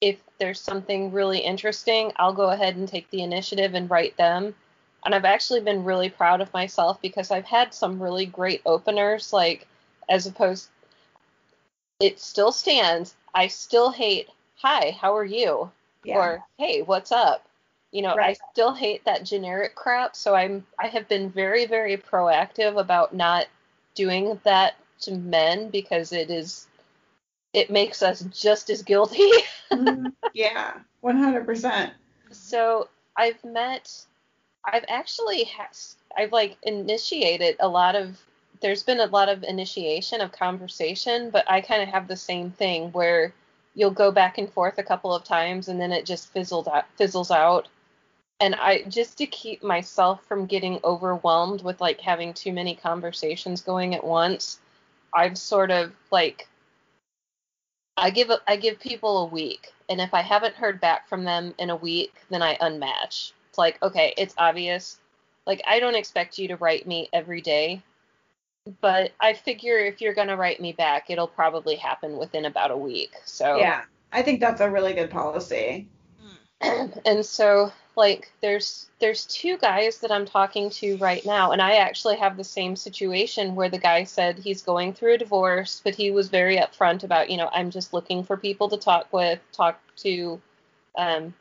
if 0.00 0.18
there's 0.38 0.60
something 0.60 1.12
really 1.12 1.40
interesting, 1.40 2.12
I'll 2.16 2.32
go 2.32 2.50
ahead 2.50 2.76
and 2.76 2.88
take 2.88 3.10
the 3.10 3.22
initiative 3.22 3.74
and 3.74 3.90
write 3.90 4.16
them. 4.16 4.54
And 5.04 5.14
I've 5.14 5.24
actually 5.24 5.60
been 5.60 5.84
really 5.84 6.10
proud 6.10 6.40
of 6.40 6.52
myself 6.52 7.00
because 7.00 7.30
I've 7.30 7.46
had 7.46 7.72
some 7.72 8.02
really 8.02 8.26
great 8.26 8.62
openers, 8.66 9.32
like 9.32 9.66
as 10.08 10.26
opposed 10.26 10.68
it 12.00 12.18
still 12.20 12.52
stands. 12.52 13.14
I 13.34 13.46
still 13.48 13.90
hate 13.90 14.28
hi, 14.56 14.96
how 15.00 15.16
are 15.16 15.24
you? 15.24 15.70
Yeah. 16.04 16.18
Or 16.18 16.44
hey, 16.58 16.82
what's 16.82 17.12
up? 17.12 17.46
You 17.92 18.02
know, 18.02 18.14
Right. 18.14 18.36
I 18.40 18.50
still 18.52 18.72
hate 18.74 19.04
that 19.04 19.24
generic 19.24 19.74
crap, 19.74 20.14
so 20.14 20.34
I'm 20.34 20.66
I 20.78 20.86
have 20.88 21.08
been 21.08 21.30
very 21.30 21.66
very 21.66 21.96
proactive 21.96 22.78
about 22.78 23.14
not 23.14 23.46
doing 23.94 24.40
that 24.44 24.74
to 25.00 25.12
men 25.14 25.70
because 25.70 26.12
it 26.12 26.30
is 26.30 26.66
it 27.52 27.70
makes 27.70 28.02
us 28.02 28.20
just 28.30 28.70
as 28.70 28.82
guilty. 28.82 29.30
Mhm. 29.72 30.12
yeah, 30.34 30.74
100%. 31.02 31.92
so 32.32 32.88
I've 33.16 33.42
met, 33.44 34.04
I've 34.64 34.84
actually 34.88 35.44
has, 35.44 35.96
I've 36.16 36.32
like 36.32 36.56
initiated 36.62 37.56
a 37.60 37.68
lot 37.68 37.96
of. 37.96 38.18
There's 38.60 38.82
been 38.82 39.00
a 39.00 39.06
lot 39.06 39.30
of 39.30 39.42
initiation 39.42 40.20
of 40.20 40.32
conversation, 40.32 41.30
but 41.30 41.50
I 41.50 41.62
kind 41.62 41.82
of 41.82 41.88
have 41.88 42.08
the 42.08 42.16
same 42.16 42.50
thing 42.50 42.92
where 42.92 43.32
you'll 43.74 43.90
go 43.90 44.10
back 44.10 44.36
and 44.36 44.52
forth 44.52 44.76
a 44.78 44.82
couple 44.82 45.14
of 45.14 45.24
times 45.24 45.68
and 45.68 45.80
then 45.80 45.92
it 45.92 46.04
just 46.04 46.30
fizzled 46.32 46.68
out, 46.68 46.84
fizzles 46.96 47.30
out. 47.30 47.68
And 48.38 48.54
I 48.54 48.82
just 48.82 49.16
to 49.18 49.26
keep 49.26 49.62
myself 49.62 50.24
from 50.26 50.44
getting 50.46 50.78
overwhelmed 50.84 51.62
with 51.62 51.80
like 51.80 52.00
having 52.00 52.34
too 52.34 52.52
many 52.52 52.74
conversations 52.74 53.62
going 53.62 53.94
at 53.94 54.04
once, 54.04 54.60
I've 55.14 55.38
sort 55.38 55.70
of 55.70 55.92
like 56.10 56.48
I 57.96 58.10
give 58.10 58.30
a, 58.30 58.40
I 58.46 58.56
give 58.56 58.80
people 58.80 59.18
a 59.18 59.26
week, 59.26 59.72
and 59.88 60.00
if 60.00 60.14
I 60.14 60.22
haven't 60.22 60.54
heard 60.54 60.80
back 60.80 61.06
from 61.06 61.24
them 61.24 61.54
in 61.58 61.68
a 61.68 61.76
week, 61.76 62.14
then 62.30 62.42
I 62.42 62.56
unmatch. 62.56 63.32
It's 63.50 63.58
like, 63.58 63.82
okay, 63.82 64.14
it's 64.16 64.34
obvious. 64.38 64.98
Like 65.46 65.60
I 65.66 65.80
don't 65.80 65.96
expect 65.96 66.38
you 66.38 66.48
to 66.48 66.56
write 66.56 66.86
me 66.86 67.08
every 67.12 67.40
day, 67.40 67.82
but 68.80 69.12
I 69.20 69.34
figure 69.34 69.76
if 69.78 70.00
you're 70.00 70.14
gonna 70.14 70.36
write 70.36 70.60
me 70.60 70.72
back, 70.72 71.10
it'll 71.10 71.26
probably 71.26 71.74
happen 71.74 72.16
within 72.16 72.44
about 72.44 72.70
a 72.70 72.76
week. 72.76 73.12
So 73.24 73.58
Yeah, 73.58 73.82
I 74.12 74.22
think 74.22 74.40
that's 74.40 74.60
a 74.60 74.70
really 74.70 74.92
good 74.92 75.10
policy. 75.10 75.88
and 76.60 77.24
so 77.24 77.72
like 77.96 78.30
there's 78.40 78.88
there's 79.00 79.26
two 79.26 79.56
guys 79.58 79.98
that 79.98 80.12
I'm 80.12 80.26
talking 80.26 80.70
to 80.70 80.96
right 80.98 81.24
now 81.24 81.52
and 81.52 81.60
I 81.60 81.76
actually 81.76 82.16
have 82.18 82.36
the 82.36 82.44
same 82.44 82.76
situation 82.76 83.54
where 83.54 83.68
the 83.68 83.78
guy 83.78 84.04
said 84.04 84.38
he's 84.38 84.62
going 84.62 84.92
through 84.92 85.14
a 85.14 85.18
divorce 85.18 85.80
but 85.82 85.94
he 85.94 86.10
was 86.10 86.28
very 86.28 86.56
upfront 86.58 87.02
about 87.02 87.30
you 87.30 87.36
know 87.36 87.50
I'm 87.52 87.70
just 87.70 87.92
looking 87.92 88.22
for 88.22 88.36
people 88.36 88.68
to 88.68 88.76
talk 88.76 89.12
with 89.12 89.40
talk 89.52 89.80
to 89.96 90.40
um 90.96 91.34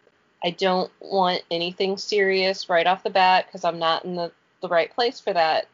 I 0.44 0.52
don't 0.52 0.92
want 1.00 1.44
anything 1.52 1.98
serious 1.98 2.70
right 2.70 2.88
off 2.88 3.04
the 3.04 3.10
bat 3.10 3.46
because 3.48 3.66
I'm 3.66 3.80
not 3.80 4.06
in 4.06 4.16
the 4.16 4.32
the 4.62 4.68
right 4.68 4.94
place 4.94 5.20
for 5.20 5.32
that 5.34 5.68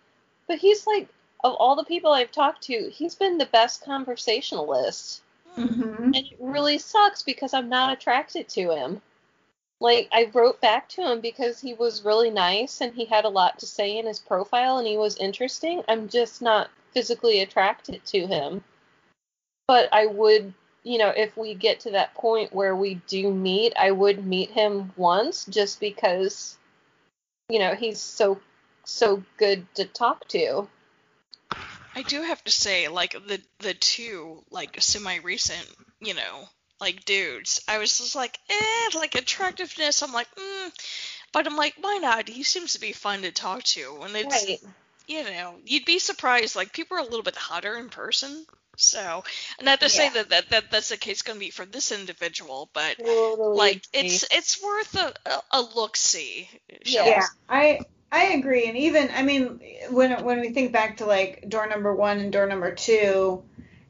but 0.48 0.60
he's 0.60 0.86
like 0.86 1.08
of 1.44 1.54
all 1.56 1.76
the 1.76 1.84
people 1.84 2.12
I've 2.12 2.32
talked 2.32 2.64
to 2.64 2.90
he's 2.92 3.16
been 3.16 3.38
the 3.38 3.48
best 3.48 3.84
conversationalist 3.84 5.22
hmm 5.56 5.96
and 6.16 6.26
it 6.26 6.38
really 6.40 6.78
sucks 6.78 7.24
because 7.24 7.54
I'm 7.54 7.70
not 7.70 7.92
attracted 7.92 8.48
to 8.50 8.72
him. 8.72 9.02
Like 9.82 10.08
I 10.12 10.30
wrote 10.34 10.62
back 10.62 10.88
to 10.90 11.02
him 11.02 11.20
because 11.20 11.60
he 11.60 11.74
was 11.74 12.06
really 12.06 12.30
nice 12.30 12.82
and 12.82 12.94
he 12.94 13.06
had 13.06 13.26
a 13.26 13.30
lot 13.30 13.60
to 13.60 13.66
say 13.66 13.98
in 13.98 14.06
his 14.06 14.20
profile 14.20 14.78
and 14.78 14.88
he 14.88 14.98
was 14.98 15.18
interesting. 15.18 15.84
I'm 15.88 16.08
just 16.08 16.42
not 16.42 16.70
physically 16.92 17.42
attracted 17.42 18.06
to 18.06 18.28
him. 18.28 18.64
But 19.68 19.90
I 19.92 20.06
would, 20.06 20.54
you 20.86 20.98
know, 20.98 21.10
if 21.10 21.36
we 21.36 21.54
get 21.56 21.82
to 21.82 21.92
that 21.92 22.14
point 22.14 22.54
where 22.54 22.76
we 22.76 23.02
do 23.08 23.34
meet, 23.34 23.74
I 23.76 23.92
would 23.92 24.26
meet 24.26 24.52
him 24.52 24.94
once 24.96 25.46
just 25.46 25.82
because 25.82 26.58
you 27.50 27.60
know, 27.60 27.76
he's 27.76 28.00
so 28.00 28.40
so 28.84 29.24
good 29.38 29.66
to 29.76 29.86
talk 29.86 30.28
to. 30.30 30.68
I 31.96 32.04
do 32.04 32.22
have 32.22 32.44
to 32.44 32.52
say, 32.52 32.88
like 32.88 33.14
the 33.14 33.42
the 33.60 33.74
two 33.74 34.44
like 34.50 34.82
semi 34.82 35.18
recent, 35.18 35.68
you 36.00 36.14
know, 36.14 36.48
like 36.80 37.06
dudes. 37.06 37.64
I 37.68 37.78
was 37.78 37.98
just 37.98 38.16
like, 38.16 38.38
eh, 38.50 38.90
like 38.96 39.16
attractiveness. 39.16 40.04
I'm 40.04 40.14
like, 40.14 40.34
mm, 40.36 40.72
but 41.32 41.48
I'm 41.48 41.56
like, 41.56 41.76
why 41.80 41.98
not? 41.98 42.28
He 42.28 42.44
seems 42.44 42.74
to 42.74 42.80
be 42.80 42.92
fun 42.92 43.22
to 43.22 43.32
talk 43.32 43.64
to, 43.64 44.02
and 44.04 44.16
it's 44.16 44.46
Right. 44.46 44.60
you 45.08 45.24
know, 45.24 45.56
you'd 45.66 45.86
be 45.86 46.00
surprised. 46.00 46.56
Like 46.56 46.74
people 46.74 46.98
are 46.98 47.02
a 47.02 47.06
little 47.06 47.24
bit 47.24 47.36
hotter 47.36 47.76
in 47.78 47.90
person. 47.90 48.46
So, 48.78 49.24
not 49.62 49.80
to 49.82 49.90
say 49.90 50.10
that, 50.10 50.30
that, 50.30 50.50
that 50.50 50.72
that's 50.72 50.90
the 50.90 50.98
case 50.98 51.22
going 51.22 51.38
to 51.38 51.46
be 51.46 51.52
for 51.52 51.66
this 51.66 51.92
individual, 51.92 52.70
but 52.74 52.98
Totally 52.98 53.58
like 53.58 53.88
agree. 53.94 54.08
it's 54.08 54.26
it's 54.32 54.64
worth 54.64 54.96
a, 54.96 55.14
a, 55.26 55.42
a 55.52 55.62
look 55.62 55.96
see. 55.96 56.50
Yeah. 56.86 57.06
Yeah, 57.06 57.26
I 57.50 57.80
I 58.12 58.34
agree, 58.34 58.68
and 58.68 58.78
even 58.78 59.10
I 59.14 59.24
mean 59.24 59.60
when 59.90 60.24
when 60.24 60.42
we 60.42 60.50
think 60.50 60.72
back 60.72 60.98
to 60.98 61.06
like 61.06 61.48
door 61.50 61.68
number 61.68 61.94
one 61.94 62.20
and 62.20 62.32
door 62.32 62.48
number 62.48 62.74
two, 62.74 63.44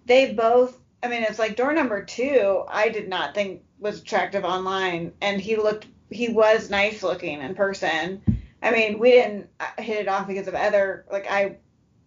they 0.06 0.34
both. 0.34 0.78
I 1.04 1.08
mean, 1.08 1.24
it's 1.24 1.38
like 1.38 1.56
door 1.56 1.74
number 1.74 2.04
two. 2.04 2.63
I 2.67 2.89
did 2.89 3.08
not 3.08 3.36
think 3.36 3.62
was 3.80 4.02
attractive 4.02 4.43
online, 4.43 5.12
and 5.21 5.39
he 5.39 5.56
looked 5.56 5.86
he 6.10 6.30
was 6.30 6.69
nice 6.69 7.04
looking 7.04 7.41
in 7.41 7.56
person. 7.56 8.21
I 8.62 8.71
mean, 8.71 8.98
we 8.98 9.12
didn't 9.12 9.50
uh, 9.60 9.82
hit 9.82 10.00
it 10.00 10.08
off 10.08 10.28
because 10.28 10.48
of 10.48 10.56
other 10.56 11.06
like 11.12 11.30
I, 11.30 11.58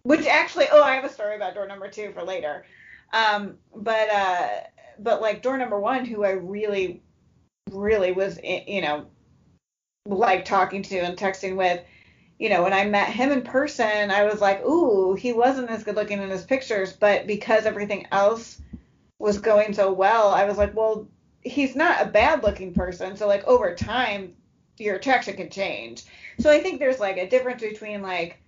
which 0.03 0.25
actually 0.25 0.65
oh 0.71 0.83
I 0.83 0.95
have 0.95 1.05
a 1.05 1.09
story 1.09 1.35
about 1.35 1.55
door 1.55 1.67
number 1.67 1.89
two 1.89 2.11
for 2.13 2.23
later, 2.23 2.65
um, 3.13 3.57
but 3.75 4.09
uh, 4.09 4.47
but 4.99 5.21
like 5.21 5.41
door 5.41 5.57
number 5.57 5.79
one, 5.79 6.05
who 6.05 6.23
I 6.23 6.31
really 6.31 7.01
really 7.71 8.11
was 8.11 8.39
you 8.43 8.81
know 8.81 9.05
like 10.05 10.45
talking 10.45 10.81
to 10.83 10.97
and 10.97 11.17
texting 11.17 11.55
with 11.55 11.83
you 12.39 12.47
know, 12.47 12.63
when 12.63 12.73
I 12.73 12.85
met 12.85 13.09
him 13.09 13.31
in 13.31 13.41
person, 13.41 14.09
I 14.09 14.23
was 14.23 14.39
like, 14.39 14.65
ooh, 14.65 15.13
he 15.13 15.33
wasn't 15.33 15.69
as 15.69 15.83
good 15.83 15.97
looking 15.97 16.21
in 16.21 16.29
his 16.29 16.45
pictures, 16.45 16.93
but 16.93 17.27
because 17.27 17.65
everything 17.65 18.07
else 18.13 18.61
was 19.19 19.37
going 19.37 19.73
so 19.73 19.91
well, 19.91 20.29
I 20.29 20.45
was 20.45 20.57
like, 20.57 20.73
well, 20.73 21.05
he's 21.41 21.75
not 21.75 22.01
a 22.01 22.09
bad 22.09 22.41
looking 22.41 22.73
person. 22.73 23.17
So 23.17 23.27
like 23.27 23.45
over 23.45 23.75
time, 23.75 24.35
your 24.77 24.95
attraction 24.95 25.35
can 25.35 25.49
change. 25.49 26.05
So 26.39 26.49
I 26.49 26.61
think 26.61 26.79
there's 26.79 27.01
like 27.01 27.17
a 27.17 27.29
difference 27.29 27.61
between 27.61 28.01
like 28.01 28.38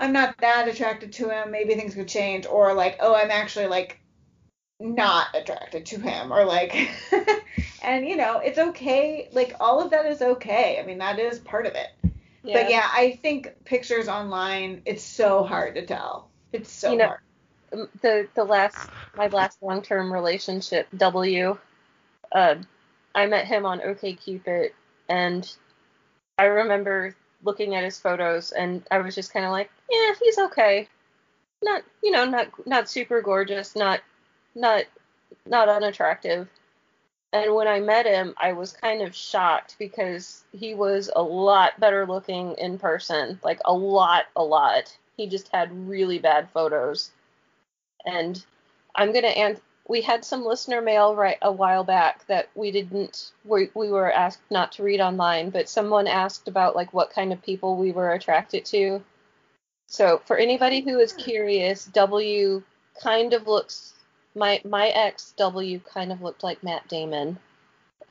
I'm 0.00 0.12
not 0.12 0.36
that 0.38 0.66
attracted 0.66 1.12
to 1.14 1.28
him, 1.28 1.50
maybe 1.50 1.74
things 1.74 1.94
could 1.94 2.08
change, 2.08 2.46
or 2.46 2.72
like, 2.74 2.96
oh, 3.00 3.14
I'm 3.14 3.30
actually 3.30 3.66
like 3.66 4.00
not 4.80 5.28
attracted 5.34 5.86
to 5.86 6.00
him, 6.00 6.32
or 6.32 6.44
like, 6.44 6.90
and 7.82 8.08
you 8.08 8.16
know, 8.16 8.38
it's 8.38 8.58
okay. 8.58 9.28
Like 9.32 9.54
all 9.60 9.80
of 9.80 9.90
that 9.90 10.06
is 10.06 10.22
okay. 10.22 10.80
I 10.80 10.86
mean, 10.86 10.98
that 10.98 11.18
is 11.18 11.38
part 11.38 11.66
of 11.66 11.74
it. 11.74 11.88
But 12.42 12.70
yeah, 12.70 12.88
I 12.92 13.18
think 13.22 13.52
pictures 13.64 14.08
online, 14.08 14.82
it's 14.86 15.02
so 15.02 15.44
hard 15.44 15.74
to 15.74 15.84
tell. 15.84 16.30
It's 16.52 16.72
so 16.72 16.92
You 16.92 16.98
know, 16.98 17.06
hard. 17.06 17.88
The 18.00 18.28
the 18.34 18.44
last 18.44 18.88
my 19.16 19.28
last 19.28 19.62
long 19.62 19.82
term 19.82 20.12
relationship 20.12 20.88
W, 20.96 21.58
uh, 22.32 22.54
I 23.14 23.26
met 23.26 23.46
him 23.46 23.66
on 23.66 23.80
OkCupid, 23.80 24.70
and 25.08 25.52
I 26.38 26.44
remember 26.44 27.14
looking 27.42 27.74
at 27.74 27.84
his 27.84 27.98
photos, 27.98 28.52
and 28.52 28.82
I 28.90 28.98
was 28.98 29.14
just 29.14 29.32
kind 29.32 29.44
of 29.44 29.52
like, 29.52 29.70
yeah, 29.90 30.14
he's 30.22 30.38
okay. 30.38 30.88
Not 31.62 31.82
you 32.02 32.10
know 32.10 32.24
not 32.24 32.48
not 32.66 32.88
super 32.88 33.20
gorgeous, 33.22 33.76
not 33.76 34.00
not 34.54 34.84
not 35.46 35.68
unattractive. 35.68 36.48
And 37.32 37.54
when 37.54 37.68
I 37.68 37.78
met 37.78 38.06
him, 38.06 38.34
I 38.38 38.52
was 38.54 38.72
kind 38.72 39.02
of 39.02 39.14
shocked 39.14 39.76
because 39.78 40.42
he 40.52 40.74
was 40.74 41.10
a 41.14 41.22
lot 41.22 41.78
better 41.78 42.04
looking 42.04 42.54
in 42.58 42.78
person, 42.78 43.38
like 43.44 43.60
a 43.64 43.72
lot, 43.72 44.24
a 44.34 44.42
lot. 44.42 44.96
He 45.16 45.28
just 45.28 45.48
had 45.52 45.70
really 45.88 46.18
bad 46.18 46.50
photos 46.50 47.12
and 48.04 48.44
I'm 48.94 49.12
gonna 49.12 49.28
and 49.28 49.60
we 49.88 50.00
had 50.02 50.24
some 50.24 50.44
listener 50.44 50.80
mail 50.80 51.16
right 51.16 51.38
a 51.42 51.50
while 51.50 51.84
back 51.84 52.26
that 52.26 52.48
we 52.54 52.70
didn't 52.70 53.32
we, 53.44 53.70
we 53.74 53.90
were 53.90 54.12
asked 54.12 54.42
not 54.50 54.72
to 54.72 54.82
read 54.82 55.00
online, 55.00 55.50
but 55.50 55.68
someone 55.68 56.06
asked 56.06 56.48
about 56.48 56.76
like 56.76 56.92
what 56.92 57.12
kind 57.12 57.32
of 57.32 57.42
people 57.42 57.76
we 57.76 57.92
were 57.92 58.12
attracted 58.12 58.64
to. 58.66 59.02
So 59.90 60.22
for 60.24 60.36
anybody 60.36 60.82
who 60.82 61.00
is 61.00 61.12
curious, 61.12 61.84
W 61.86 62.62
kind 63.02 63.34
of 63.34 63.48
looks 63.48 63.92
my 64.36 64.60
my 64.64 64.88
ex 64.88 65.34
W 65.36 65.80
kind 65.80 66.12
of 66.12 66.22
looked 66.22 66.44
like 66.44 66.62
Matt 66.62 66.86
Damon, 66.86 67.36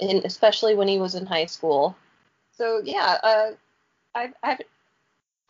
and 0.02 0.26
especially 0.26 0.76
when 0.76 0.90
he 0.90 1.00
was 1.00 1.16
in 1.16 1.26
high 1.26 1.46
school. 1.46 1.96
So 2.52 2.82
yeah, 2.84 3.18
uh, 3.24 3.52
I've 4.14 4.34
I've 4.44 4.62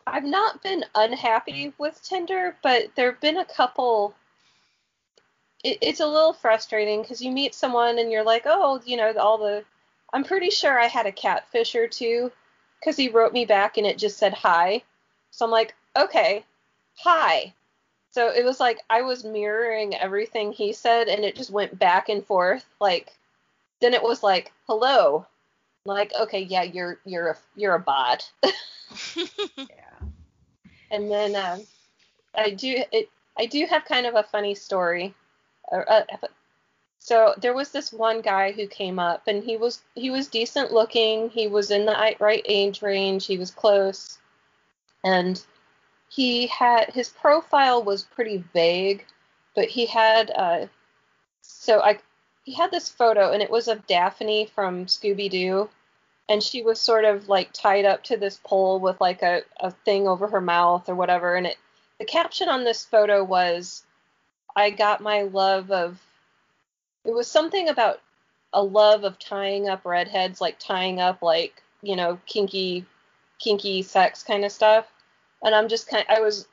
I've 0.06 0.24
not 0.24 0.62
been 0.62 0.84
unhappy 0.94 1.72
with 1.78 2.00
Tinder, 2.00 2.56
but 2.62 2.94
there've 2.94 3.20
been 3.20 3.38
a 3.38 3.44
couple 3.44 4.14
it, 5.64 5.78
it's 5.80 5.98
a 5.98 6.06
little 6.06 6.32
frustrating 6.32 7.02
because 7.02 7.20
you 7.20 7.32
meet 7.32 7.56
someone 7.56 7.98
and 7.98 8.12
you're 8.12 8.24
like, 8.24 8.44
oh, 8.46 8.80
you 8.84 8.96
know, 8.96 9.12
all 9.18 9.38
the. 9.38 9.64
I'm 10.12 10.22
pretty 10.22 10.50
sure 10.50 10.78
I 10.78 10.86
had 10.86 11.06
a 11.06 11.12
catfish 11.12 11.74
or 11.74 11.88
two 11.88 12.30
because 12.78 12.96
he 12.96 13.08
wrote 13.08 13.32
me 13.32 13.46
back 13.46 13.78
and 13.78 13.86
it 13.86 13.98
just 13.98 14.16
said 14.16 14.32
hi. 14.32 14.84
So 15.32 15.44
I'm 15.44 15.50
like, 15.50 15.74
okay, 15.96 16.44
hi. 16.96 17.52
So 18.12 18.28
it 18.28 18.44
was 18.44 18.58
like 18.58 18.78
I 18.90 19.02
was 19.02 19.24
mirroring 19.24 19.94
everything 19.94 20.52
he 20.52 20.72
said 20.72 21.08
and 21.08 21.24
it 21.24 21.36
just 21.36 21.50
went 21.50 21.78
back 21.78 22.08
and 22.08 22.24
forth. 22.24 22.66
Like, 22.80 23.12
then 23.80 23.94
it 23.94 24.02
was 24.02 24.22
like, 24.22 24.52
hello. 24.66 25.26
Like, 25.84 26.12
okay, 26.20 26.40
yeah, 26.40 26.62
you're 26.62 26.98
you're 27.04 27.28
a 27.28 27.36
you're 27.56 27.74
a 27.74 27.80
bot. 27.80 28.30
Yeah. 29.56 30.08
And 30.90 31.10
then 31.10 31.36
um, 31.36 31.60
I 32.34 32.50
do 32.50 32.82
it. 32.92 33.08
I 33.38 33.46
do 33.46 33.64
have 33.66 33.84
kind 33.84 34.06
of 34.06 34.16
a 34.16 34.24
funny 34.24 34.54
story. 34.54 35.14
Uh, 35.70 35.82
uh, 35.88 36.02
so 36.98 37.34
there 37.40 37.54
was 37.54 37.70
this 37.70 37.92
one 37.92 38.20
guy 38.20 38.52
who 38.52 38.66
came 38.66 38.98
up, 38.98 39.26
and 39.26 39.42
he 39.42 39.56
was 39.56 39.82
he 39.94 40.10
was 40.10 40.28
decent 40.28 40.72
looking. 40.72 41.30
He 41.30 41.46
was 41.46 41.70
in 41.70 41.86
the 41.86 42.16
right 42.18 42.44
age 42.46 42.82
range. 42.82 43.26
He 43.26 43.38
was 43.38 43.50
close, 43.50 44.18
and 45.04 45.42
he 46.10 46.46
had 46.48 46.90
his 46.92 47.08
profile 47.08 47.82
was 47.82 48.02
pretty 48.04 48.44
vague, 48.52 49.06
but 49.56 49.66
he 49.68 49.86
had 49.86 50.30
uh, 50.30 50.66
so 51.40 51.80
I 51.80 51.98
he 52.44 52.52
had 52.54 52.70
this 52.70 52.90
photo, 52.90 53.32
and 53.32 53.42
it 53.42 53.50
was 53.50 53.68
of 53.68 53.86
Daphne 53.86 54.46
from 54.54 54.86
Scooby 54.86 55.30
Doo, 55.30 55.70
and 56.30 56.42
she 56.42 56.62
was 56.62 56.80
sort 56.80 57.04
of 57.04 57.28
like 57.28 57.52
tied 57.52 57.84
up 57.84 58.04
to 58.04 58.16
this 58.16 58.40
pole 58.44 58.78
with 58.78 59.00
like 59.00 59.20
a, 59.20 59.42
a 59.58 59.72
thing 59.72 60.06
over 60.06 60.28
her 60.28 60.40
mouth 60.40 60.88
or 60.88 60.94
whatever 60.94 61.34
and 61.34 61.46
it 61.46 61.56
the 61.98 62.04
caption 62.04 62.48
on 62.48 62.64
this 62.64 62.84
photo 62.84 63.22
was 63.22 63.82
i 64.56 64.70
got 64.70 65.02
my 65.02 65.22
love 65.22 65.70
of 65.72 66.00
it 67.04 67.12
was 67.12 67.26
something 67.26 67.68
about 67.68 68.00
a 68.52 68.62
love 68.62 69.02
of 69.04 69.18
tying 69.18 69.68
up 69.68 69.84
redheads 69.84 70.40
like 70.40 70.56
tying 70.58 71.00
up 71.00 71.20
like 71.20 71.62
you 71.82 71.96
know 71.96 72.18
kinky 72.26 72.86
kinky 73.40 73.82
sex 73.82 74.22
kind 74.22 74.44
of 74.44 74.52
stuff 74.52 74.86
and 75.42 75.54
i'm 75.54 75.68
just 75.68 75.88
kind 75.88 76.04
i 76.08 76.20
was 76.20 76.46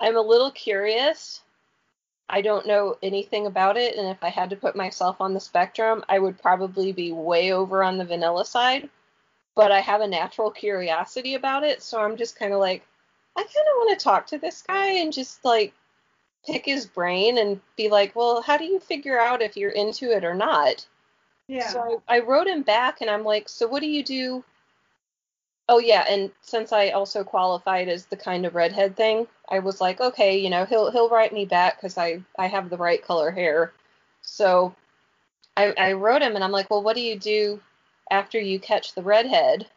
i'm 0.00 0.16
a 0.16 0.20
little 0.20 0.50
curious 0.50 1.42
i 2.28 2.40
don't 2.40 2.66
know 2.66 2.96
anything 3.02 3.46
about 3.46 3.76
it 3.76 3.96
and 3.96 4.08
if 4.08 4.22
i 4.22 4.28
had 4.28 4.50
to 4.50 4.56
put 4.56 4.76
myself 4.76 5.20
on 5.20 5.34
the 5.34 5.40
spectrum 5.40 6.04
i 6.08 6.18
would 6.18 6.40
probably 6.40 6.92
be 6.92 7.12
way 7.12 7.52
over 7.52 7.82
on 7.82 7.98
the 7.98 8.04
vanilla 8.04 8.44
side 8.44 8.88
but 9.60 9.72
I 9.72 9.80
have 9.80 10.00
a 10.00 10.06
natural 10.06 10.50
curiosity 10.50 11.34
about 11.34 11.64
it, 11.64 11.82
so 11.82 12.00
I'm 12.00 12.16
just 12.16 12.38
kind 12.38 12.52
of 12.52 12.60
like, 12.60 12.82
I 13.36 13.42
kind 13.42 13.50
of 13.50 13.76
want 13.76 13.98
to 13.98 14.02
talk 14.02 14.26
to 14.28 14.38
this 14.38 14.62
guy 14.62 14.86
and 14.92 15.12
just 15.12 15.44
like 15.44 15.74
pick 16.46 16.64
his 16.64 16.86
brain 16.86 17.38
and 17.38 17.60
be 17.76 17.88
like, 17.88 18.14
well, 18.16 18.42
how 18.42 18.56
do 18.56 18.64
you 18.64 18.80
figure 18.80 19.20
out 19.20 19.42
if 19.42 19.56
you're 19.56 19.70
into 19.70 20.10
it 20.16 20.24
or 20.24 20.34
not? 20.34 20.86
Yeah. 21.48 21.68
So 21.68 22.02
I, 22.08 22.16
I 22.16 22.20
wrote 22.20 22.46
him 22.46 22.62
back 22.62 23.00
and 23.00 23.10
I'm 23.10 23.24
like, 23.24 23.48
so 23.48 23.66
what 23.66 23.80
do 23.80 23.88
you 23.88 24.02
do? 24.02 24.44
Oh 25.70 25.78
yeah, 25.78 26.04
and 26.08 26.32
since 26.42 26.70
I 26.72 26.90
also 26.90 27.24
qualified 27.24 27.88
as 27.88 28.04
the 28.06 28.16
kind 28.16 28.44
of 28.44 28.54
redhead 28.56 28.94
thing, 28.96 29.26
I 29.48 29.60
was 29.60 29.80
like, 29.80 30.00
okay, 30.00 30.36
you 30.36 30.50
know, 30.50 30.64
he'll 30.66 30.90
he'll 30.90 31.08
write 31.08 31.32
me 31.32 31.46
back 31.46 31.76
because 31.76 31.96
I 31.96 32.22
I 32.38 32.48
have 32.48 32.68
the 32.70 32.76
right 32.76 33.02
color 33.02 33.30
hair. 33.30 33.72
So 34.20 34.74
I 35.56 35.74
I 35.78 35.92
wrote 35.94 36.22
him 36.22 36.34
and 36.36 36.44
I'm 36.44 36.52
like, 36.52 36.70
well, 36.70 36.82
what 36.82 36.96
do 36.96 37.02
you 37.02 37.18
do 37.18 37.60
after 38.10 38.40
you 38.40 38.60
catch 38.60 38.94
the 38.94 39.02
redhead? 39.02 39.68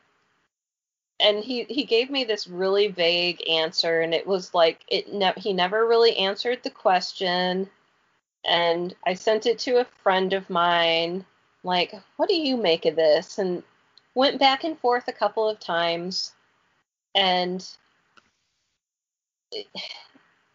And 1.19 1.43
he 1.43 1.63
he 1.65 1.83
gave 1.85 2.09
me 2.09 2.23
this 2.23 2.47
really 2.47 2.87
vague 2.87 3.47
answer, 3.49 4.01
and 4.01 4.13
it 4.13 4.27
was 4.27 4.53
like 4.53 4.83
it 4.87 5.13
ne- 5.13 5.33
he 5.37 5.53
never 5.53 5.85
really 5.87 6.17
answered 6.17 6.63
the 6.63 6.69
question. 6.71 7.69
And 8.45 8.95
I 9.05 9.15
sent 9.15 9.45
it 9.47 9.59
to 9.59 9.77
a 9.81 9.85
friend 10.03 10.33
of 10.33 10.49
mine, 10.49 11.25
like, 11.63 11.93
what 12.17 12.29
do 12.29 12.35
you 12.35 12.57
make 12.57 12.85
of 12.85 12.95
this? 12.95 13.39
And 13.39 13.63
went 14.15 14.39
back 14.39 14.63
and 14.63 14.77
forth 14.79 15.07
a 15.07 15.13
couple 15.13 15.47
of 15.47 15.59
times, 15.59 16.33
and 17.15 17.67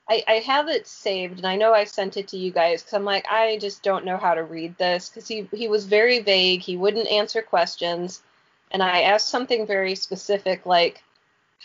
I, 0.08 0.22
I 0.26 0.34
have 0.46 0.68
it 0.68 0.86
saved, 0.86 1.38
and 1.38 1.46
I 1.46 1.56
know 1.56 1.72
I 1.74 1.84
sent 1.84 2.16
it 2.16 2.28
to 2.28 2.38
you 2.38 2.50
guys 2.50 2.82
because 2.82 2.94
I'm 2.94 3.04
like, 3.04 3.26
I 3.30 3.58
just 3.58 3.82
don't 3.82 4.04
know 4.04 4.16
how 4.16 4.34
to 4.34 4.42
read 4.42 4.76
this 4.78 5.08
because 5.08 5.28
he 5.28 5.48
he 5.52 5.68
was 5.68 5.86
very 5.86 6.20
vague. 6.20 6.60
He 6.60 6.76
wouldn't 6.76 7.08
answer 7.08 7.42
questions, 7.42 8.22
and 8.70 8.82
I 8.82 9.02
asked 9.02 9.28
something 9.28 9.66
very 9.66 9.94
specific 9.94 10.64
like, 10.64 11.02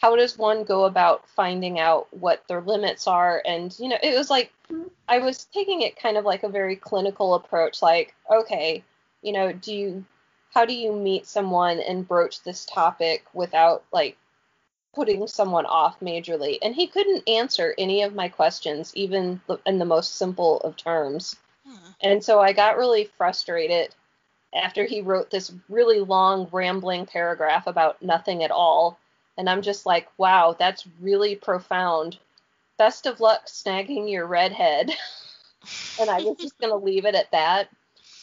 how 0.02 0.16
does 0.16 0.38
one 0.38 0.64
go 0.64 0.86
about 0.86 1.28
finding 1.30 1.80
out 1.80 2.08
what 2.12 2.44
their 2.48 2.62
limits 2.62 3.08
are? 3.08 3.42
And 3.46 3.74
you 3.80 3.90
know, 3.90 3.98
it 4.04 4.18
was 4.18 4.30
like 4.30 4.52
I 5.08 5.20
was 5.20 5.46
taking 5.46 5.82
it 5.82 6.00
kind 6.00 6.18
of 6.18 6.26
like 6.26 6.44
a 6.44 6.50
very 6.50 6.76
clinical 6.76 7.36
approach, 7.36 7.82
like, 7.82 8.14
okay, 8.30 8.84
you 9.22 9.32
know, 9.32 9.54
do 9.54 9.74
you 9.74 10.06
how 10.54 10.66
do 10.66 10.74
you 10.74 10.94
meet 10.94 11.26
someone 11.26 11.80
and 11.80 12.08
broach 12.08 12.44
this 12.44 12.66
topic 12.66 13.26
without 13.34 13.84
like 13.92 14.18
putting 14.94 15.28
someone 15.28 15.66
off 15.66 16.00
majorly? 16.00 16.60
And 16.62 16.76
he 16.76 16.88
couldn't 16.88 17.28
answer 17.28 17.74
any 17.78 18.04
of 18.04 18.14
my 18.14 18.30
questions, 18.30 18.92
even 18.96 19.42
in 19.66 19.80
the 19.80 19.86
most 19.86 20.16
simple 20.18 20.60
of 20.62 20.78
terms. 20.78 21.36
Hmm. 21.68 21.92
And 22.02 22.24
so 22.24 22.40
I 22.40 22.54
got 22.54 22.78
really 22.78 23.10
frustrated 23.18 23.96
after 24.54 24.86
he 24.86 25.02
wrote 25.02 25.32
this 25.32 25.52
really 25.70 26.00
long, 26.00 26.48
rambling 26.52 27.08
paragraph 27.08 27.66
about 27.66 28.02
nothing 28.04 28.44
at 28.44 28.52
all. 28.52 29.00
And 29.38 29.50
I'm 29.50 29.64
just 29.64 29.88
like, 29.88 30.08
wow, 30.20 30.56
that's 30.58 30.86
really 31.02 31.36
profound. 31.36 32.20
Best 32.78 33.08
of 33.08 33.20
luck 33.20 33.48
snagging 33.48 34.12
your 34.12 34.28
redhead. 34.28 34.92
and 36.00 36.12
I 36.12 36.18
was 36.18 36.38
just 36.38 36.60
going 36.60 36.72
to 36.72 36.86
leave 36.86 37.06
it 37.06 37.16
at 37.16 37.32
that. 37.32 37.70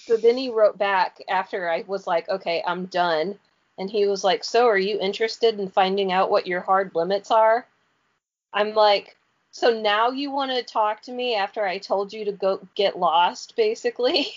So 0.06 0.16
then 0.16 0.36
he 0.36 0.50
wrote 0.50 0.78
back 0.78 1.22
after 1.28 1.68
I 1.70 1.84
was 1.86 2.06
like, 2.06 2.28
okay, 2.28 2.62
I'm 2.66 2.86
done. 2.86 3.38
And 3.78 3.90
he 3.90 4.06
was 4.06 4.24
like, 4.24 4.44
so 4.44 4.66
are 4.66 4.78
you 4.78 4.98
interested 5.00 5.58
in 5.58 5.68
finding 5.68 6.12
out 6.12 6.30
what 6.30 6.46
your 6.46 6.60
hard 6.60 6.94
limits 6.94 7.30
are? 7.30 7.66
I'm 8.52 8.74
like, 8.74 9.16
so 9.52 9.80
now 9.80 10.10
you 10.10 10.30
want 10.30 10.52
to 10.52 10.62
talk 10.62 11.02
to 11.02 11.12
me 11.12 11.34
after 11.34 11.64
I 11.64 11.78
told 11.78 12.12
you 12.12 12.24
to 12.24 12.32
go 12.32 12.66
get 12.74 12.98
lost, 12.98 13.56
basically? 13.56 14.28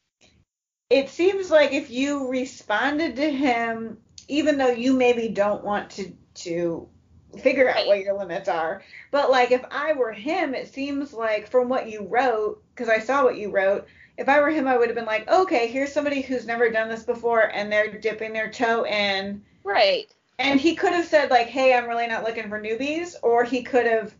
it 0.90 1.08
seems 1.08 1.50
like 1.50 1.72
if 1.72 1.90
you 1.90 2.28
responded 2.28 3.16
to 3.16 3.30
him, 3.30 3.98
even 4.28 4.58
though 4.58 4.70
you 4.70 4.92
maybe 4.94 5.28
don't 5.28 5.64
want 5.64 5.90
to 5.90 6.12
to 6.32 6.88
figure 7.38 7.68
out 7.70 7.86
Right. 7.86 7.86
what 7.86 8.00
your 8.00 8.18
limits 8.18 8.48
are, 8.48 8.82
but 9.10 9.30
like 9.30 9.50
if 9.52 9.64
I 9.70 9.92
were 9.92 10.12
him, 10.12 10.54
it 10.54 10.72
seems 10.72 11.12
like 11.12 11.48
from 11.50 11.68
what 11.68 11.88
you 11.88 12.06
wrote, 12.06 12.62
because 12.74 12.88
I 12.88 12.98
saw 13.00 13.24
what 13.24 13.36
you 13.36 13.50
wrote, 13.50 13.86
if 14.16 14.28
I 14.28 14.40
were 14.40 14.50
him, 14.50 14.66
I 14.68 14.76
would 14.76 14.88
have 14.88 14.96
been 14.96 15.06
like, 15.06 15.28
okay, 15.28 15.68
here's 15.68 15.92
somebody 15.92 16.20
who's 16.22 16.46
never 16.46 16.70
done 16.70 16.88
this 16.88 17.04
before, 17.04 17.42
and 17.42 17.70
they're 17.72 17.98
dipping 17.98 18.32
their 18.32 18.50
toe 18.50 18.84
in. 18.86 19.42
right. 19.64 20.12
And 20.38 20.58
he 20.60 20.74
could 20.74 20.92
have 20.92 21.06
said 21.06 21.30
like, 21.30 21.48
hey, 21.48 21.74
I'm 21.74 21.86
really 21.88 22.06
not 22.06 22.24
looking 22.24 22.48
for 22.48 22.60
newbies, 22.60 23.14
or 23.22 23.44
he 23.44 23.62
could 23.62 23.86
have 23.86 24.14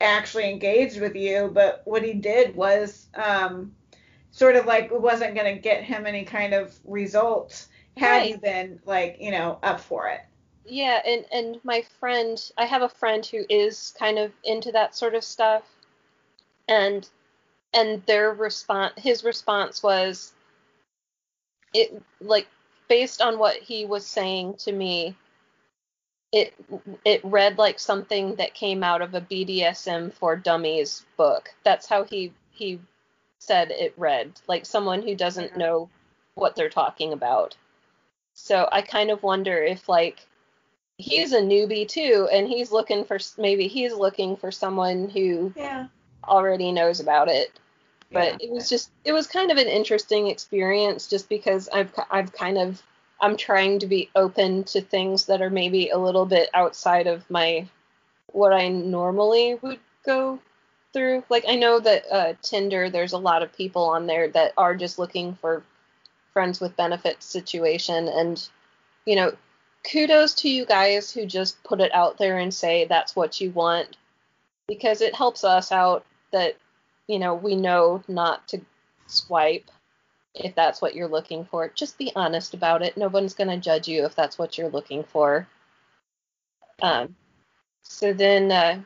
actually 0.00 0.50
engaged 0.50 1.00
with 1.00 1.16
you, 1.16 1.50
but 1.52 1.82
what 1.86 2.04
he 2.04 2.14
did 2.14 2.56
was 2.56 3.08
um, 3.14 3.74
sort 4.32 4.56
of 4.56 4.66
like 4.66 4.86
it 4.86 5.00
wasn't 5.02 5.34
going 5.36 5.54
to 5.54 5.60
get 5.60 5.84
him 5.84 6.06
any 6.06 6.24
kind 6.24 6.54
of 6.54 6.78
results 6.84 7.68
had 7.96 8.24
Right. 8.24 8.28
you 8.28 8.38
been 8.38 8.80
like, 8.86 9.18
you 9.20 9.30
know, 9.32 9.58
up 9.62 9.80
for 9.80 10.08
it. 10.08 10.20
Yeah, 10.70 11.00
and 11.06 11.24
and 11.32 11.60
my 11.64 11.82
friend, 11.98 12.38
I 12.58 12.66
have 12.66 12.82
a 12.82 12.88
friend 12.88 13.24
who 13.24 13.44
is 13.48 13.94
kind 13.98 14.18
of 14.18 14.32
into 14.44 14.70
that 14.72 14.94
sort 14.94 15.14
of 15.14 15.24
stuff, 15.24 15.64
and 16.68 17.08
and 17.72 18.04
their 18.06 18.32
response, 18.32 18.92
his 18.96 19.24
response 19.24 19.82
was, 19.82 20.32
it 21.74 22.02
like 22.20 22.48
based 22.88 23.22
on 23.22 23.38
what 23.38 23.56
he 23.56 23.86
was 23.86 24.06
saying 24.06 24.54
to 24.56 24.72
me, 24.72 25.16
it 26.32 26.54
it 27.04 27.24
read 27.24 27.56
like 27.58 27.78
something 27.78 28.34
that 28.36 28.54
came 28.54 28.84
out 28.84 29.02
of 29.02 29.14
a 29.14 29.20
BDSM 29.22 30.12
for 30.12 30.36
dummies 30.36 31.06
book. 31.16 31.54
That's 31.64 31.86
how 31.86 32.04
he 32.04 32.32
he 32.50 32.78
said 33.38 33.70
it 33.70 33.94
read, 33.96 34.32
like 34.48 34.66
someone 34.66 35.00
who 35.02 35.14
doesn't 35.14 35.50
mm-hmm. 35.50 35.60
know 35.60 35.90
what 36.34 36.56
they're 36.56 36.68
talking 36.68 37.12
about. 37.14 37.56
So 38.34 38.68
I 38.70 38.82
kind 38.82 39.10
of 39.10 39.22
wonder 39.22 39.62
if 39.62 39.88
like 39.88 40.26
he's 40.98 41.32
a 41.32 41.40
newbie 41.40 41.86
too 41.88 42.28
and 42.32 42.48
he's 42.48 42.72
looking 42.72 43.04
for 43.04 43.18
maybe 43.38 43.68
he's 43.68 43.94
looking 43.94 44.36
for 44.36 44.50
someone 44.50 45.08
who 45.08 45.52
Yeah. 45.56 45.86
already 46.26 46.72
knows 46.72 47.00
about 47.00 47.28
it. 47.28 47.58
But 48.12 48.40
Yeah. 48.40 48.48
it 48.48 48.50
was 48.50 48.68
just 48.68 48.90
it 49.04 49.12
was 49.12 49.26
kind 49.26 49.50
of 49.50 49.58
an 49.58 49.68
interesting 49.68 50.26
experience 50.26 51.06
just 51.06 51.28
because 51.28 51.68
I've 51.68 51.92
I've 52.10 52.32
kind 52.32 52.58
of 52.58 52.82
I'm 53.20 53.36
trying 53.36 53.78
to 53.80 53.86
be 53.86 54.10
open 54.14 54.64
to 54.64 54.80
things 54.80 55.26
that 55.26 55.40
are 55.42 55.50
maybe 55.50 55.90
a 55.90 55.98
little 55.98 56.26
bit 56.26 56.50
outside 56.52 57.06
of 57.06 57.28
my 57.30 57.66
what 58.32 58.52
I 58.52 58.68
normally 58.68 59.58
would 59.62 59.80
go 60.04 60.40
through. 60.92 61.24
Like 61.28 61.44
I 61.48 61.54
know 61.54 61.80
that 61.80 62.04
uh, 62.10 62.34
Tinder, 62.42 62.90
there's 62.90 63.12
a 63.12 63.18
lot 63.18 63.42
of 63.42 63.52
people 63.52 63.84
on 63.84 64.06
there 64.06 64.28
that 64.28 64.52
are 64.56 64.74
just 64.74 64.98
looking 64.98 65.34
for 65.34 65.62
friends 66.32 66.60
with 66.60 66.76
benefits 66.76 67.26
situation, 67.26 68.08
and 68.08 68.48
you 69.04 69.16
know, 69.16 69.32
kudos 69.84 70.34
to 70.34 70.48
you 70.48 70.64
guys 70.64 71.10
who 71.10 71.26
just 71.26 71.62
put 71.64 71.80
it 71.80 71.94
out 71.94 72.18
there 72.18 72.38
and 72.38 72.52
say 72.52 72.84
that's 72.84 73.16
what 73.16 73.40
you 73.40 73.50
want, 73.50 73.96
because 74.66 75.00
it 75.00 75.14
helps 75.14 75.44
us 75.44 75.72
out 75.72 76.04
that 76.32 76.56
you 77.06 77.18
know 77.18 77.34
we 77.34 77.56
know 77.56 78.02
not 78.08 78.46
to 78.48 78.60
swipe 79.06 79.70
if 80.34 80.54
that's 80.54 80.80
what 80.80 80.94
you're 80.94 81.08
looking 81.08 81.44
for. 81.44 81.68
Just 81.68 81.98
be 81.98 82.12
honest 82.14 82.54
about 82.54 82.82
it. 82.82 82.96
No 82.96 83.08
one's 83.08 83.34
going 83.34 83.48
to 83.48 83.56
judge 83.56 83.88
you 83.88 84.04
if 84.04 84.14
that's 84.14 84.38
what 84.38 84.56
you're 84.56 84.68
looking 84.68 85.02
for. 85.04 85.46
Um, 86.80 87.16
so 87.82 88.12
then, 88.12 88.52
uh, 88.52 88.80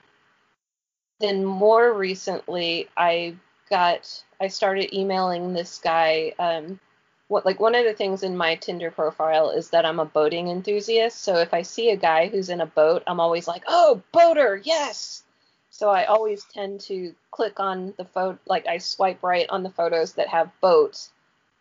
then 1.20 1.44
more 1.44 1.92
recently, 1.92 2.88
I 2.96 3.36
got 3.68 4.22
I 4.40 4.48
started 4.48 4.96
emailing 4.96 5.52
this 5.52 5.78
guy. 5.78 6.32
Um, 6.38 6.80
what 7.28 7.46
like 7.46 7.60
one 7.60 7.74
of 7.74 7.84
the 7.84 7.94
things 7.94 8.22
in 8.22 8.36
my 8.36 8.56
Tinder 8.56 8.90
profile 8.90 9.50
is 9.50 9.70
that 9.70 9.86
I'm 9.86 10.00
a 10.00 10.04
boating 10.04 10.48
enthusiast. 10.48 11.22
So 11.22 11.36
if 11.36 11.54
I 11.54 11.62
see 11.62 11.90
a 11.90 11.96
guy 11.96 12.28
who's 12.28 12.48
in 12.48 12.60
a 12.60 12.66
boat, 12.66 13.02
I'm 13.06 13.20
always 13.20 13.48
like, 13.48 13.62
oh, 13.66 14.02
boater, 14.12 14.60
yes. 14.62 15.22
So 15.70 15.88
I 15.88 16.04
always 16.04 16.44
tend 16.44 16.80
to 16.82 17.14
click 17.30 17.58
on 17.58 17.94
the 17.96 18.04
photo, 18.04 18.38
like 18.46 18.66
I 18.66 18.78
swipe 18.78 19.22
right 19.22 19.46
on 19.48 19.62
the 19.62 19.70
photos 19.70 20.12
that 20.14 20.28
have 20.28 20.50
boats. 20.60 21.10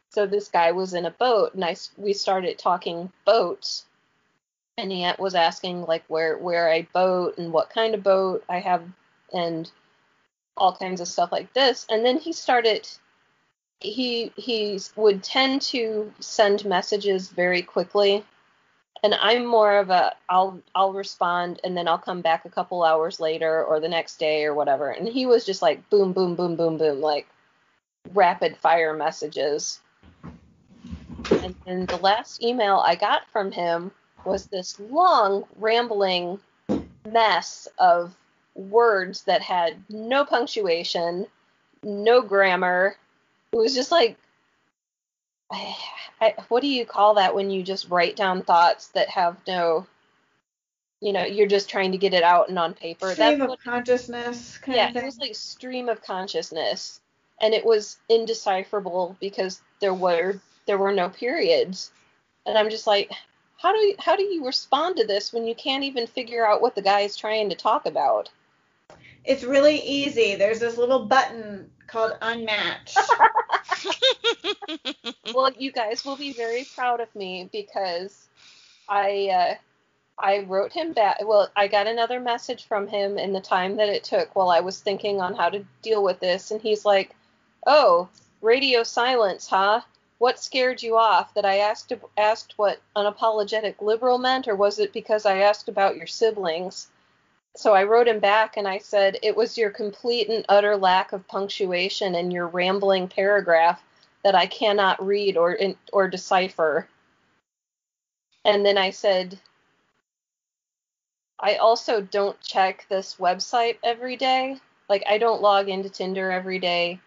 So 0.10 0.28
this 0.28 0.50
guy 0.50 0.74
was 0.74 0.94
in 0.94 1.06
a 1.06 1.12
boat, 1.12 1.54
and 1.54 1.64
I 1.64 1.78
we 1.96 2.12
started 2.12 2.60
talking 2.60 3.10
boats, 3.26 3.86
and 4.78 4.92
he 4.92 5.10
was 5.18 5.36
asking 5.36 5.84
like 5.84 6.04
where 6.10 6.38
where 6.38 6.70
I 6.70 6.82
boat 6.94 7.38
and 7.38 7.54
what 7.54 7.70
kind 7.70 7.96
of 7.96 8.04
boat 8.04 8.44
I 8.50 8.60
have, 8.60 8.84
and 9.32 9.72
all 10.58 10.76
kinds 10.76 11.00
of 11.00 11.08
stuff 11.08 11.32
like 11.32 11.54
this. 11.54 11.86
And 11.90 12.06
then 12.06 12.18
he 12.18 12.34
started. 12.34 12.90
He 13.82 14.32
he 14.36 14.80
would 14.96 15.24
tend 15.24 15.62
to 15.64 16.14
send 16.20 16.66
messages 16.66 17.30
very 17.30 17.62
quickly, 17.62 18.24
and 19.04 19.16
I'm 19.16 19.46
more 19.46 19.78
of 19.78 19.90
a 19.90 20.16
I'll 20.30 20.62
I'll 20.76 20.94
respond 20.94 21.60
and 21.64 21.76
then 21.76 21.88
I'll 21.88 21.98
come 21.98 22.22
back 22.22 22.46
a 22.46 22.50
couple 22.50 22.84
hours 22.84 23.20
later 23.20 23.64
or 23.64 23.80
the 23.80 23.90
next 23.90 24.18
day 24.18 24.46
or 24.46 24.54
whatever. 24.54 24.92
And 24.92 25.08
he 25.08 25.26
was 25.26 25.46
just 25.46 25.62
like 25.62 25.90
boom 25.90 26.14
boom 26.14 26.36
boom 26.36 26.56
boom 26.56 26.78
boom 26.78 27.02
like 27.02 27.28
rapid 28.14 28.58
fire 28.58 28.94
messages. 28.94 29.80
And 31.42 31.56
then 31.66 31.88
the 31.88 31.98
last 31.98 32.44
email 32.44 32.78
I 32.86 32.96
got 32.96 33.28
from 33.32 33.52
him 33.52 33.92
was 34.26 34.46
this 34.48 34.80
long 34.80 35.46
rambling 35.58 36.40
mess 37.08 37.68
of 37.80 38.16
words 38.56 39.24
that 39.24 39.42
had 39.42 39.84
no 39.90 40.26
punctuation, 40.26 41.26
no 41.84 42.22
grammar. 42.22 42.96
It 43.54 43.58
was 43.58 43.76
just 43.76 43.92
like 43.92 44.18
I, 45.52 45.76
I, 46.22 46.36
what 46.50 46.62
do 46.62 46.68
you 46.68 46.86
call 46.86 47.16
that 47.16 47.34
when 47.34 47.50
you 47.50 47.64
just 47.64 47.90
write 47.90 48.16
down 48.16 48.44
thoughts 48.44 48.88
that 48.90 49.10
have 49.10 49.38
no 49.48 49.88
you 51.02 51.14
know 51.14 51.26
you're 51.26 51.48
just 51.48 51.70
trying 51.70 51.92
to 51.92 51.98
get 51.98 52.14
it 52.14 52.24
out 52.24 52.50
and 52.50 52.60
on 52.60 52.74
paper? 52.74 53.12
Stream 53.12 53.40
that's 53.40 53.42
of 53.42 53.50
what 53.50 53.64
consciousness 53.64 54.58
kind 54.60 54.76
yeah 54.76 54.92
it 54.94 55.04
was 55.04 55.18
like 55.18 55.36
stream 55.36 55.90
of 55.90 56.02
consciousness. 56.04 57.00
And 57.44 57.56
it 57.56 57.66
was 57.66 57.98
indecipherable 58.08 59.18
because 59.20 59.62
there 59.80 59.96
were 59.96 60.40
there 60.68 60.78
were 60.78 60.94
no 60.94 61.10
periods. 61.10 61.92
And 62.46 62.58
i'm 62.58 62.70
just 62.70 62.88
like 62.88 63.12
how 63.58 63.72
do 63.74 63.80
you, 63.80 63.96
how 64.00 64.16
do 64.16 64.24
you 64.24 64.46
respond 64.46 64.98
to 64.98 65.06
this 65.06 65.32
when 65.32 65.46
you 65.46 65.54
can't 65.54 65.84
even 65.84 66.08
figure 66.08 66.46
out 66.48 66.62
what 66.62 66.74
the 66.74 66.82
guy 66.82 67.02
is 67.02 67.16
trying 67.16 67.50
to 67.50 67.56
talk 67.56 67.86
about 67.86 68.30
It's 69.24 69.44
really 69.44 69.80
easy. 69.80 70.36
There's 70.36 70.60
this 70.60 70.78
little 70.78 71.06
button 71.06 71.70
called 71.88 72.18
unmatch. 72.22 72.96
well, 75.34 75.52
you 75.58 75.72
guys 75.72 76.06
will 76.06 76.16
be 76.16 76.34
very 76.34 76.66
proud 76.76 77.00
of 77.00 77.14
me 77.16 77.50
because 77.52 78.28
I 78.88 79.30
uh, 79.30 79.56
I 80.18 80.40
wrote 80.40 80.72
him 80.72 80.94
back. 80.94 81.18
Well, 81.24 81.50
I 81.56 81.68
got 81.68 81.88
another 81.88 82.20
message 82.20 82.66
from 82.66 82.88
him 82.88 83.18
in 83.18 83.34
the 83.34 83.42
time 83.42 83.78
that 83.78 83.90
it 83.90 84.04
took 84.04 84.36
while 84.36 84.50
I 84.50 84.60
was 84.60 84.80
thinking 84.80 85.22
on 85.22 85.36
how 85.36 85.50
to 85.50 85.66
deal 85.82 86.04
with 86.04 86.20
this, 86.20 86.52
and 86.52 86.62
he's 86.62 86.86
like, 86.86 87.16
"Oh, 87.66 88.10
radio 88.42 88.84
silence, 88.84 89.48
huh? 89.48 89.82
What 90.18 90.40
scared 90.40 90.84
you 90.84 90.98
off? 90.98 91.34
That 91.34 91.46
I 91.46 91.58
asked 91.58 91.94
asked 92.18 92.58
what 92.58 92.80
unapologetic 92.96 93.82
liberal 93.82 94.18
meant, 94.18 94.48
or 94.48 94.56
was 94.56 94.80
it 94.80 94.94
because 94.94 95.26
I 95.26 95.40
asked 95.40 95.70
about 95.70 95.98
your 95.98 96.08
siblings?" 96.08 96.88
So 97.56 97.74
I 97.74 97.84
wrote 97.84 98.08
him 98.08 98.20
back 98.20 98.58
and 98.58 98.68
I 98.68 98.78
said, 98.78 99.18
It 99.22 99.36
was 99.36 99.58
your 99.58 99.72
complete 99.72 100.30
and 100.30 100.46
utter 100.48 100.78
lack 100.78 101.12
of 101.12 101.28
punctuation 101.28 102.16
and 102.16 102.32
your 102.32 102.48
rambling 102.48 103.08
paragraph 103.08 103.84
that 104.24 104.36
I 104.36 104.46
cannot 104.46 105.06
read 105.06 105.38
or 105.38 105.58
or 105.92 106.08
decipher. 106.08 106.88
And 108.46 108.66
then 108.66 108.78
I 108.78 108.90
said, 108.92 109.40
I 111.40 111.56
also 111.56 112.02
don't 112.02 112.40
check 112.42 112.86
this 112.90 113.16
website 113.16 113.78
every 113.84 114.16
day. 114.16 114.58
Like 114.88 115.04
I 115.10 115.18
don't 115.18 115.42
log 115.42 115.70
into 115.70 115.90
Tinder 115.90 116.32
every 116.32 116.60
day. 116.60 117.00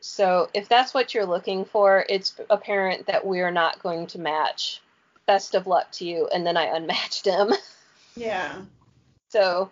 So 0.00 0.48
if 0.54 0.68
that's 0.68 0.94
what 0.94 1.12
you're 1.12 1.26
looking 1.26 1.64
for, 1.64 2.04
it's 2.08 2.38
apparent 2.50 3.06
that 3.06 3.26
we're 3.26 3.50
not 3.50 3.82
going 3.82 4.06
to 4.08 4.20
match. 4.20 4.80
Best 5.26 5.54
of 5.54 5.66
luck 5.66 5.90
to 5.92 6.04
you. 6.04 6.28
And 6.32 6.46
then 6.46 6.56
I 6.56 6.64
unmatched 6.76 7.26
him. 7.26 7.52
yeah. 8.14 8.62
So 9.30 9.70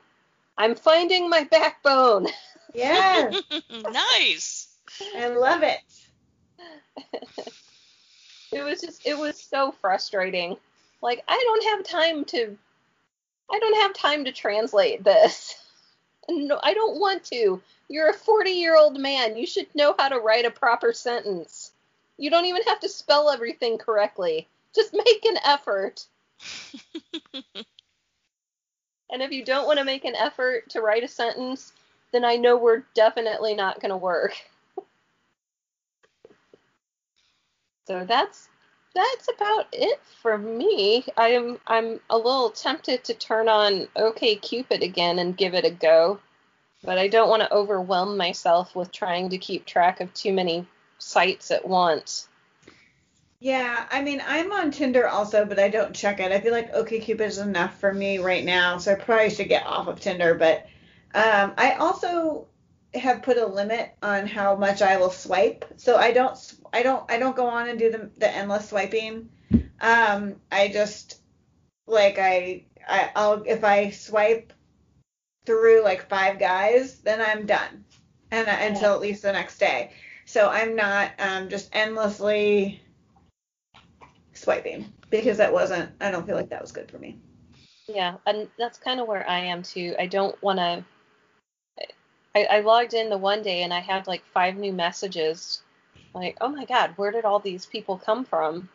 I'm 0.59 0.75
finding 0.75 1.29
my 1.29 1.45
backbone. 1.45 2.29
Yeah. 2.75 3.33
nice. 3.91 4.69
I 5.17 5.29
love 5.29 5.63
it. 5.63 5.81
It 8.53 8.63
was 8.63 8.81
just 8.81 9.07
it 9.07 9.19
was 9.19 9.39
so 9.39 9.73
frustrating. 9.81 10.57
Like 11.03 11.23
I 11.29 11.37
don't 11.37 11.65
have 11.65 11.85
time 11.85 12.25
to 12.27 12.57
I 13.51 13.59
don't 13.59 13.83
have 13.83 13.95
time 13.95 14.25
to 14.25 14.33
translate 14.33 15.05
this. 15.05 15.55
No, 16.29 16.59
I 16.63 16.75
don't 16.75 16.99
want 16.99 17.23
to. 17.27 17.63
You're 17.89 18.11
a 18.11 18.17
40-year-old 18.17 18.99
man. 18.99 19.37
You 19.37 19.47
should 19.47 19.73
know 19.77 19.95
how 19.97 20.09
to 20.09 20.19
write 20.19 20.45
a 20.45 20.51
proper 20.51 20.93
sentence. 20.93 21.71
You 22.19 22.31
don't 22.31 22.47
even 22.47 22.63
have 22.63 22.81
to 22.81 22.89
spell 22.89 23.31
everything 23.31 23.79
correctly. 23.79 24.49
Just 24.75 24.93
make 24.93 25.25
an 25.25 25.37
effort. 25.45 26.05
And 29.11 29.23
if 29.23 29.31
you 29.31 29.45
don't 29.45 29.67
want 29.67 29.79
to 29.79 29.85
make 29.85 30.05
an 30.05 30.17
effort 30.17 30.69
to 30.71 30.81
write 30.81 31.05
a 31.05 31.09
sentence, 31.09 31.73
then 32.13 32.25
I 32.25 32.37
know 32.37 32.57
we're 32.57 32.85
definitely 32.95 33.55
not 33.55 33.81
going 33.81 33.91
to 33.91 33.97
work. 33.97 34.37
so 37.87 38.05
that's 38.05 38.49
that's 38.95 39.29
about 39.29 39.67
it 39.73 40.01
for 40.23 40.39
me. 40.39 41.05
I'm 41.17 41.59
I'm 41.67 42.01
a 42.09 42.17
little 42.17 42.51
tempted 42.51 43.05
to 43.05 43.15
turn 43.15 43.49
on 43.49 43.89
OK 43.95 44.37
Cupid 44.37 44.83
again 44.83 45.19
and 45.19 45.37
give 45.37 45.55
it 45.55 45.67
a 45.67 45.71
go, 45.71 46.19
but 46.83 46.99
I 46.99 47.07
don't 47.09 47.29
want 47.29 47.43
to 47.43 47.53
overwhelm 47.53 48.17
myself 48.17 48.75
with 48.75 48.91
trying 48.91 49.29
to 49.29 49.39
keep 49.39 49.67
track 49.67 50.01
of 50.01 50.13
too 50.15 50.33
many 50.33 50.67
sites 50.99 51.51
at 51.51 51.69
once. 51.69 52.29
Yeah, 53.47 53.87
I 53.93 54.03
mean, 54.03 54.21
I'm 54.27 54.51
on 54.51 54.73
Tinder 54.73 55.07
also, 55.07 55.45
but 55.45 55.61
I 55.61 55.69
don't 55.69 55.95
check 55.95 56.19
it. 56.19 56.33
I 56.33 56.41
feel 56.41 56.51
like 56.51 56.75
OkCupid 56.75 57.21
is 57.21 57.39
enough 57.39 57.79
for 57.79 57.95
me 57.95 58.19
right 58.19 58.45
now, 58.45 58.79
so 58.79 58.91
I 58.91 58.97
probably 58.97 59.31
should 59.31 59.49
get 59.49 59.65
off 59.65 59.87
of 59.87 60.01
Tinder. 60.01 60.35
But 60.35 60.67
um, 61.15 61.53
I 61.57 61.77
also 61.79 62.49
have 62.95 63.23
put 63.23 63.37
a 63.37 63.47
limit 63.47 63.95
on 64.03 64.27
how 64.27 64.57
much 64.57 64.83
I 64.83 64.97
will 64.97 65.13
swipe, 65.13 65.65
so 65.77 65.95
I 65.95 66.11
don't, 66.11 66.37
I 66.73 66.83
don't, 66.83 67.09
I 67.09 67.21
don't 67.21 67.37
go 67.37 67.47
on 67.47 67.69
and 67.69 67.79
do 67.79 67.89
the, 67.89 68.11
the 68.19 68.29
endless 68.29 68.71
swiping. 68.71 69.29
Um, 69.81 70.41
I 70.51 70.67
just 70.67 71.21
like 71.87 72.19
I, 72.19 72.65
I, 72.89 73.13
I'll 73.15 73.45
if 73.45 73.63
I 73.63 73.91
swipe 73.91 74.53
through 75.45 75.85
like 75.85 76.09
five 76.09 76.41
guys, 76.41 76.99
then 76.99 77.21
I'm 77.21 77.47
done, 77.47 77.85
and 78.33 78.49
I, 78.49 78.63
until 78.63 78.93
at 78.93 79.01
least 79.01 79.23
the 79.23 79.31
next 79.31 79.59
day. 79.59 79.93
So 80.25 80.49
I'm 80.49 80.75
not 80.75 81.13
um, 81.21 81.49
just 81.49 81.69
endlessly 81.73 82.83
swiping 84.47 84.93
because 85.11 85.39
that 85.39 85.53
wasn't. 85.53 85.91
I 86.01 86.13
don't 86.13 86.25
feel 86.25 86.37
like 86.37 86.51
that 86.51 86.63
was 86.63 86.71
good 86.71 86.89
for 86.89 86.99
me. 86.99 87.19
Yeah, 87.89 88.15
and 88.27 88.49
that's 88.57 88.79
kind 88.79 89.01
of 89.01 89.09
where 89.09 89.29
I 89.29 89.41
am 89.41 89.65
too. 89.65 89.97
I 89.99 90.07
don't 90.07 90.41
want 90.41 90.61
to. 90.61 90.85
I, 92.37 92.45
I 92.45 92.61
logged 92.61 92.95
in 92.95 93.11
the 93.11 93.19
one 93.19 93.43
day 93.43 93.65
and 93.65 93.75
I 93.75 93.81
had 93.81 94.07
like 94.07 94.23
five 94.33 94.57
new 94.57 94.73
messages. 94.73 95.63
Like, 96.15 96.39
oh 96.41 96.49
my 96.49 96.65
god, 96.65 96.93
where 96.95 97.11
did 97.11 97.25
all 97.25 97.41
these 97.41 97.67
people 97.67 97.99
come 97.99 98.25
from? 98.25 98.69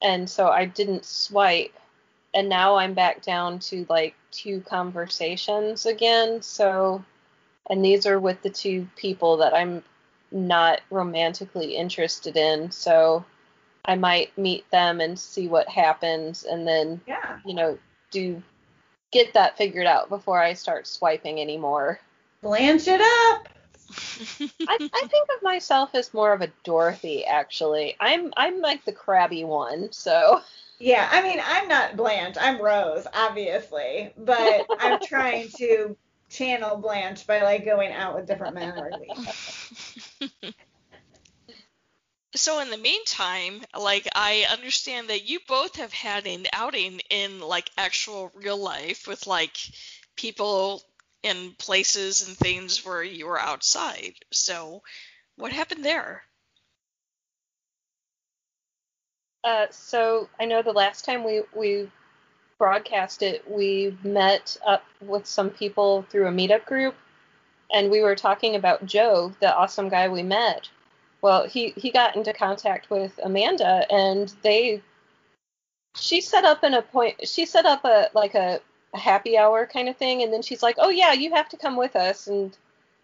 And 0.00 0.30
so 0.30 0.50
I 0.50 0.66
didn't 0.66 1.04
swipe, 1.04 1.74
and 2.32 2.48
now 2.48 2.76
I'm 2.76 2.94
back 2.94 3.22
down 3.22 3.58
to 3.70 3.86
like 3.88 4.14
two 4.30 4.60
conversations 4.60 5.84
again. 5.84 6.42
So, 6.42 7.04
and 7.68 7.84
these 7.84 8.06
are 8.06 8.20
with 8.20 8.40
the 8.42 8.50
two 8.50 8.88
people 8.94 9.38
that 9.38 9.52
I'm 9.52 9.82
not 10.30 10.80
romantically 10.90 11.74
interested 11.74 12.36
in. 12.36 12.70
So 12.70 13.24
I 13.86 13.94
might 13.94 14.36
meet 14.36 14.68
them 14.70 15.00
and 15.00 15.18
see 15.18 15.48
what 15.48 15.68
happens, 15.68 16.44
and 16.44 16.66
then 16.66 17.00
Yeah. 17.06 17.38
you 17.44 17.54
know 17.54 17.78
do 18.10 18.42
get 19.12 19.32
that 19.34 19.56
figured 19.56 19.86
out 19.86 20.08
before 20.08 20.40
I 20.42 20.52
start 20.52 20.86
swiping 20.86 21.40
anymore. 21.40 22.00
Blanche 22.42 22.88
it 22.88 23.00
up. 23.00 23.48
I, 24.68 24.78
I 24.92 25.06
think 25.06 25.28
of 25.36 25.42
myself 25.42 25.94
as 25.94 26.12
more 26.12 26.32
of 26.32 26.42
a 26.42 26.50
Dorothy, 26.64 27.24
actually. 27.24 27.96
I'm 28.00 28.32
I'm 28.36 28.60
like 28.60 28.84
the 28.84 28.92
crabby 28.92 29.44
one, 29.44 29.92
so 29.92 30.42
Yeah, 30.78 31.08
I 31.10 31.22
mean, 31.22 31.40
I'm 31.44 31.68
not 31.68 31.96
Blanche. 31.96 32.36
I'm 32.40 32.60
Rose, 32.60 33.06
obviously, 33.14 34.12
but 34.18 34.66
I'm 34.80 34.98
trying 35.06 35.48
to 35.56 35.96
channel 36.28 36.76
Blanche 36.76 37.26
by 37.26 37.42
like 37.42 37.64
going 37.64 37.92
out 37.92 38.14
with 38.16 38.26
different 38.26 38.54
men 38.54 38.74
every 38.76 38.92
week. 39.00 40.54
So 42.36 42.60
in 42.60 42.70
the 42.70 42.76
meantime, 42.76 43.64
like 43.76 44.06
I 44.14 44.46
understand 44.50 45.08
that 45.10 45.28
you 45.28 45.40
both 45.48 45.76
have 45.76 45.92
had 45.92 46.26
an 46.26 46.46
outing 46.52 47.00
in 47.10 47.40
like 47.40 47.70
actual 47.76 48.30
real 48.34 48.58
life 48.58 49.08
with 49.08 49.26
like 49.26 49.56
people 50.16 50.82
in 51.22 51.54
places 51.54 52.26
and 52.28 52.36
things 52.36 52.84
where 52.84 53.02
you 53.02 53.26
were 53.26 53.40
outside. 53.40 54.14
So 54.32 54.82
what 55.36 55.52
happened 55.52 55.84
there? 55.84 56.24
uh, 59.44 59.66
so 59.70 60.28
I 60.40 60.44
know 60.44 60.62
the 60.62 60.72
last 60.72 61.04
time 61.04 61.24
we 61.24 61.42
we 61.54 61.90
broadcast 62.58 63.22
it, 63.22 63.48
we 63.50 63.96
met 64.04 64.56
up 64.66 64.84
with 65.00 65.26
some 65.26 65.50
people 65.50 66.04
through 66.10 66.26
a 66.28 66.32
meetup 66.32 66.64
group, 66.66 66.96
and 67.72 67.90
we 67.90 68.02
were 68.02 68.16
talking 68.16 68.56
about 68.56 68.86
Joe, 68.86 69.34
the 69.40 69.54
awesome 69.54 69.88
guy 69.88 70.08
we 70.08 70.22
met. 70.22 70.68
Well, 71.26 71.48
he 71.48 71.70
he 71.70 71.90
got 71.90 72.14
into 72.14 72.32
contact 72.32 72.88
with 72.88 73.18
Amanda, 73.20 73.84
and 73.90 74.32
they 74.42 74.80
she 75.96 76.20
set 76.20 76.44
up 76.44 76.62
an 76.62 76.72
appoint. 76.72 77.26
She 77.26 77.46
set 77.46 77.66
up 77.66 77.84
a 77.84 78.10
like 78.14 78.36
a, 78.36 78.60
a 78.94 78.98
happy 79.00 79.36
hour 79.36 79.66
kind 79.66 79.88
of 79.88 79.96
thing, 79.96 80.22
and 80.22 80.32
then 80.32 80.42
she's 80.42 80.62
like, 80.62 80.76
"Oh 80.78 80.88
yeah, 80.88 81.14
you 81.14 81.34
have 81.34 81.48
to 81.48 81.56
come 81.56 81.76
with 81.76 81.96
us." 81.96 82.28
And 82.28 82.56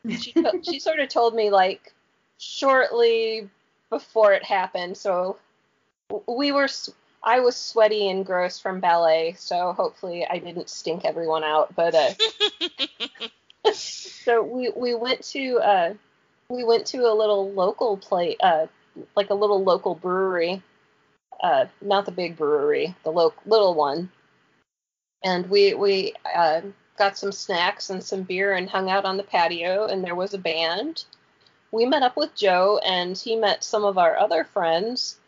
she 0.08 0.32
she 0.62 0.78
sort 0.78 1.00
of 1.00 1.08
told 1.08 1.34
me 1.34 1.50
like 1.50 1.92
shortly 2.38 3.50
before 3.90 4.32
it 4.34 4.44
happened, 4.44 4.96
so 4.96 5.36
we 6.28 6.52
were 6.52 6.68
I 7.24 7.40
was 7.40 7.56
sweaty 7.56 8.08
and 8.08 8.24
gross 8.24 8.56
from 8.56 8.78
ballet, 8.78 9.34
so 9.36 9.72
hopefully 9.72 10.28
I 10.30 10.38
didn't 10.38 10.70
stink 10.70 11.04
everyone 11.04 11.42
out. 11.42 11.74
But 11.74 11.96
uh, 11.96 12.12
so 13.72 14.44
we 14.44 14.70
we 14.76 14.94
went 14.94 15.24
to 15.30 15.56
uh 15.56 15.94
we 16.52 16.64
went 16.64 16.86
to 16.86 16.98
a 17.10 17.14
little 17.14 17.50
local 17.52 17.96
play 17.96 18.36
uh 18.42 18.66
like 19.16 19.30
a 19.30 19.34
little 19.34 19.64
local 19.64 19.94
brewery 19.94 20.62
uh 21.42 21.64
not 21.80 22.04
the 22.04 22.12
big 22.12 22.36
brewery 22.36 22.94
the 23.04 23.10
lo- 23.10 23.34
little 23.46 23.74
one. 23.74 24.10
And 25.24 25.48
we 25.48 25.74
we 25.74 26.14
uh, 26.34 26.62
got 26.98 27.16
some 27.16 27.32
snacks 27.32 27.90
and 27.90 28.02
some 28.02 28.22
beer 28.22 28.54
and 28.54 28.68
hung 28.68 28.90
out 28.90 29.04
on 29.04 29.16
the 29.16 29.22
patio 29.22 29.86
and 29.86 30.04
there 30.04 30.16
was 30.16 30.34
a 30.34 30.38
band. 30.38 31.04
We 31.70 31.86
met 31.86 32.02
up 32.02 32.16
with 32.16 32.34
joe 32.34 32.78
and 32.84 33.16
he 33.16 33.34
met 33.36 33.64
some 33.64 33.84
of 33.84 33.96
our 33.96 34.16
other 34.18 34.44
friends 34.44 35.18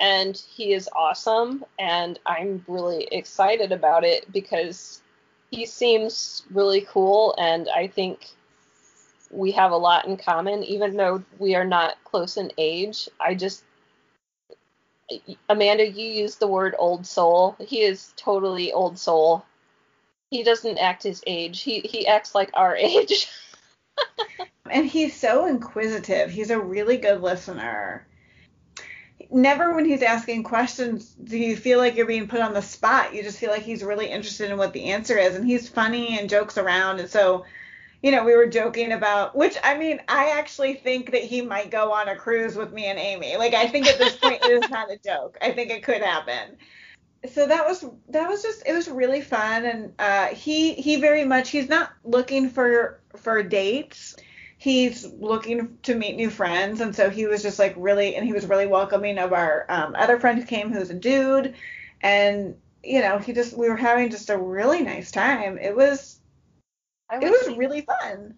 and 0.00 0.36
he 0.36 0.72
is 0.72 0.88
awesome 0.96 1.64
and 1.78 2.18
i'm 2.26 2.64
really 2.66 3.04
excited 3.12 3.70
about 3.72 4.04
it 4.04 4.30
because 4.32 5.02
he 5.50 5.66
seems 5.66 6.42
really 6.50 6.80
cool 6.80 7.34
and 7.38 7.68
i 7.76 7.86
think 7.86 8.34
we 9.32 9.50
have 9.52 9.72
a 9.72 9.76
lot 9.76 10.06
in 10.06 10.16
common 10.16 10.62
even 10.62 10.96
though 10.96 11.22
we 11.38 11.54
are 11.54 11.64
not 11.64 11.96
close 12.04 12.36
in 12.36 12.52
age 12.58 13.08
i 13.20 13.34
just 13.34 13.64
amanda 15.48 15.88
you 15.88 16.06
used 16.06 16.38
the 16.38 16.46
word 16.46 16.74
old 16.78 17.06
soul 17.06 17.56
he 17.58 17.82
is 17.82 18.12
totally 18.16 18.72
old 18.72 18.98
soul 18.98 19.44
he 20.30 20.42
doesn't 20.42 20.78
act 20.78 21.02
his 21.02 21.22
age 21.26 21.62
he 21.62 21.80
he 21.80 22.06
acts 22.06 22.34
like 22.34 22.50
our 22.54 22.76
age 22.76 23.28
And 24.70 24.86
he's 24.86 25.14
so 25.14 25.46
inquisitive. 25.46 26.30
He's 26.30 26.50
a 26.50 26.58
really 26.58 26.96
good 26.96 27.20
listener. 27.20 28.06
Never 29.30 29.74
when 29.74 29.84
he's 29.84 30.02
asking 30.02 30.42
questions 30.42 31.14
do 31.24 31.38
you 31.38 31.56
feel 31.56 31.78
like 31.78 31.94
you're 31.94 32.06
being 32.06 32.28
put 32.28 32.40
on 32.40 32.54
the 32.54 32.62
spot. 32.62 33.14
You 33.14 33.22
just 33.22 33.38
feel 33.38 33.50
like 33.50 33.62
he's 33.62 33.82
really 33.82 34.06
interested 34.06 34.50
in 34.50 34.56
what 34.56 34.72
the 34.72 34.90
answer 34.90 35.18
is. 35.18 35.34
And 35.34 35.46
he's 35.46 35.68
funny 35.68 36.18
and 36.18 36.28
jokes 36.28 36.58
around. 36.58 37.00
And 37.00 37.08
so, 37.08 37.44
you 38.02 38.10
know, 38.10 38.24
we 38.24 38.34
were 38.34 38.46
joking 38.46 38.92
about, 38.92 39.36
which 39.36 39.56
I 39.62 39.78
mean, 39.78 40.00
I 40.08 40.30
actually 40.30 40.74
think 40.74 41.12
that 41.12 41.22
he 41.22 41.40
might 41.40 41.70
go 41.70 41.92
on 41.92 42.08
a 42.08 42.16
cruise 42.16 42.56
with 42.56 42.72
me 42.72 42.86
and 42.86 42.98
Amy. 42.98 43.36
Like, 43.36 43.54
I 43.54 43.68
think 43.68 43.86
at 43.86 43.98
this 43.98 44.16
point 44.16 44.44
it 44.44 44.50
is 44.50 44.70
not 44.70 44.90
a 44.90 44.98
joke. 44.98 45.38
I 45.40 45.52
think 45.52 45.70
it 45.70 45.84
could 45.84 46.02
happen. 46.02 46.56
So 47.32 47.46
that 47.46 47.64
was 47.64 47.84
that 48.08 48.28
was 48.28 48.42
just 48.42 48.64
it 48.66 48.72
was 48.72 48.88
really 48.88 49.20
fun 49.20 49.64
and 49.64 49.92
uh, 50.00 50.26
he 50.28 50.74
he 50.74 50.96
very 51.00 51.24
much 51.24 51.50
he's 51.50 51.68
not 51.68 51.92
looking 52.02 52.50
for 52.50 53.00
for 53.14 53.44
dates 53.44 54.16
he's 54.58 55.06
looking 55.14 55.76
to 55.82 55.94
meet 55.94 56.16
new 56.16 56.30
friends 56.30 56.80
and 56.80 56.94
so 56.94 57.10
he 57.10 57.26
was 57.26 57.42
just 57.42 57.60
like 57.60 57.74
really 57.76 58.16
and 58.16 58.26
he 58.26 58.32
was 58.32 58.46
really 58.46 58.66
welcoming 58.66 59.18
of 59.18 59.32
our 59.32 59.66
um, 59.68 59.94
other 59.96 60.18
friend 60.18 60.38
who 60.38 60.44
came 60.44 60.72
who's 60.72 60.90
a 60.90 60.94
dude 60.94 61.54
and 62.00 62.56
you 62.82 63.00
know 63.00 63.18
he 63.18 63.32
just 63.32 63.56
we 63.56 63.68
were 63.68 63.76
having 63.76 64.10
just 64.10 64.30
a 64.30 64.36
really 64.36 64.82
nice 64.82 65.12
time 65.12 65.58
it 65.58 65.76
was 65.76 66.18
it 67.20 67.30
was 67.30 67.46
say- 67.46 67.56
really 67.56 67.82
fun. 67.82 68.34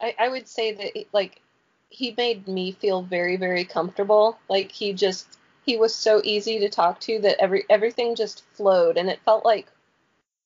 I, 0.00 0.14
I 0.18 0.28
would 0.28 0.46
say 0.48 0.72
that 0.72 1.06
like 1.12 1.40
he 1.88 2.14
made 2.16 2.46
me 2.48 2.72
feel 2.72 3.02
very 3.02 3.36
very 3.36 3.64
comfortable. 3.64 4.38
Like 4.48 4.70
he 4.72 4.92
just 4.92 5.38
he 5.64 5.76
was 5.76 5.94
so 5.94 6.20
easy 6.24 6.58
to 6.60 6.68
talk 6.68 7.00
to 7.00 7.18
that 7.20 7.40
every 7.40 7.64
everything 7.70 8.14
just 8.14 8.44
flowed. 8.52 8.96
And 8.96 9.08
it 9.08 9.20
felt 9.24 9.44
like 9.44 9.68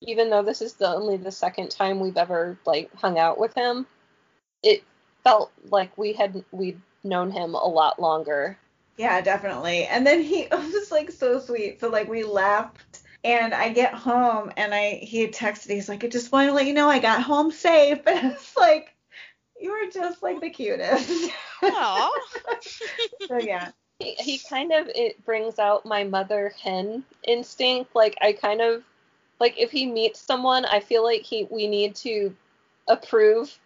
even 0.03 0.31
though 0.31 0.43
this 0.43 0.63
is 0.63 0.75
the 0.75 0.89
only 0.89 1.17
the 1.17 1.33
second 1.33 1.71
time 1.71 2.01
we've 2.01 2.17
ever 2.17 2.59
like 2.65 2.95
hung 2.95 3.19
out 3.19 3.39
with 3.39 3.55
him 3.55 3.87
it 4.63 4.83
felt 5.25 5.51
like 5.71 5.97
we 5.99 6.13
had 6.13 6.45
we'd 6.53 6.81
known 7.05 7.31
him 7.31 7.55
a 7.55 7.67
lot 7.67 7.99
longer. 8.01 8.59
Yeah 8.97 9.21
definitely. 9.21 9.85
And 9.87 10.07
then 10.07 10.23
he 10.23 10.47
was 10.53 10.91
like 10.91 11.11
so 11.11 11.39
sweet. 11.41 11.81
So 11.81 11.89
like 11.89 12.09
we 12.09 12.23
left 12.23 12.90
and 13.25 13.53
I 13.55 13.71
get 13.71 13.95
home 13.95 14.51
and 14.57 14.75
I 14.75 15.01
he 15.03 15.21
had 15.21 15.33
texted 15.33 15.71
he's 15.71 15.89
like 15.89 16.05
I 16.05 16.09
just 16.09 16.33
want 16.33 16.49
to 16.49 16.55
let 16.55 16.67
you 16.67 16.75
know 16.75 16.89
I 16.89 16.99
got 16.99 17.23
home 17.23 17.51
safe 17.51 18.01
and 18.07 18.33
it's 18.33 18.57
like 18.57 18.95
you 19.61 19.71
were 19.71 19.91
just 19.93 20.23
like 20.23 20.41
the 20.41 20.51
cutest 20.51 21.31
Aw. 21.63 22.11
so 23.29 23.39
yeah 23.39 23.71
he, 23.99 24.15
he 24.15 24.39
kind 24.39 24.73
of 24.73 24.89
it 24.89 25.25
brings 25.25 25.59
out 25.59 25.85
my 25.85 26.05
mother 26.05 26.55
hen 26.63 27.05
instinct 27.25 27.95
like 27.95 28.17
i 28.23 28.33
kind 28.33 28.63
of 28.63 28.83
like 29.39 29.59
if 29.59 29.71
he 29.71 29.87
meets 29.87 30.21
someone 30.21 30.65
i 30.65 30.81
feel 30.81 31.05
like 31.05 31.23
he 31.23 31.47
we 31.51 31.67
need 31.67 31.95
to 31.95 32.35
approve 32.89 33.59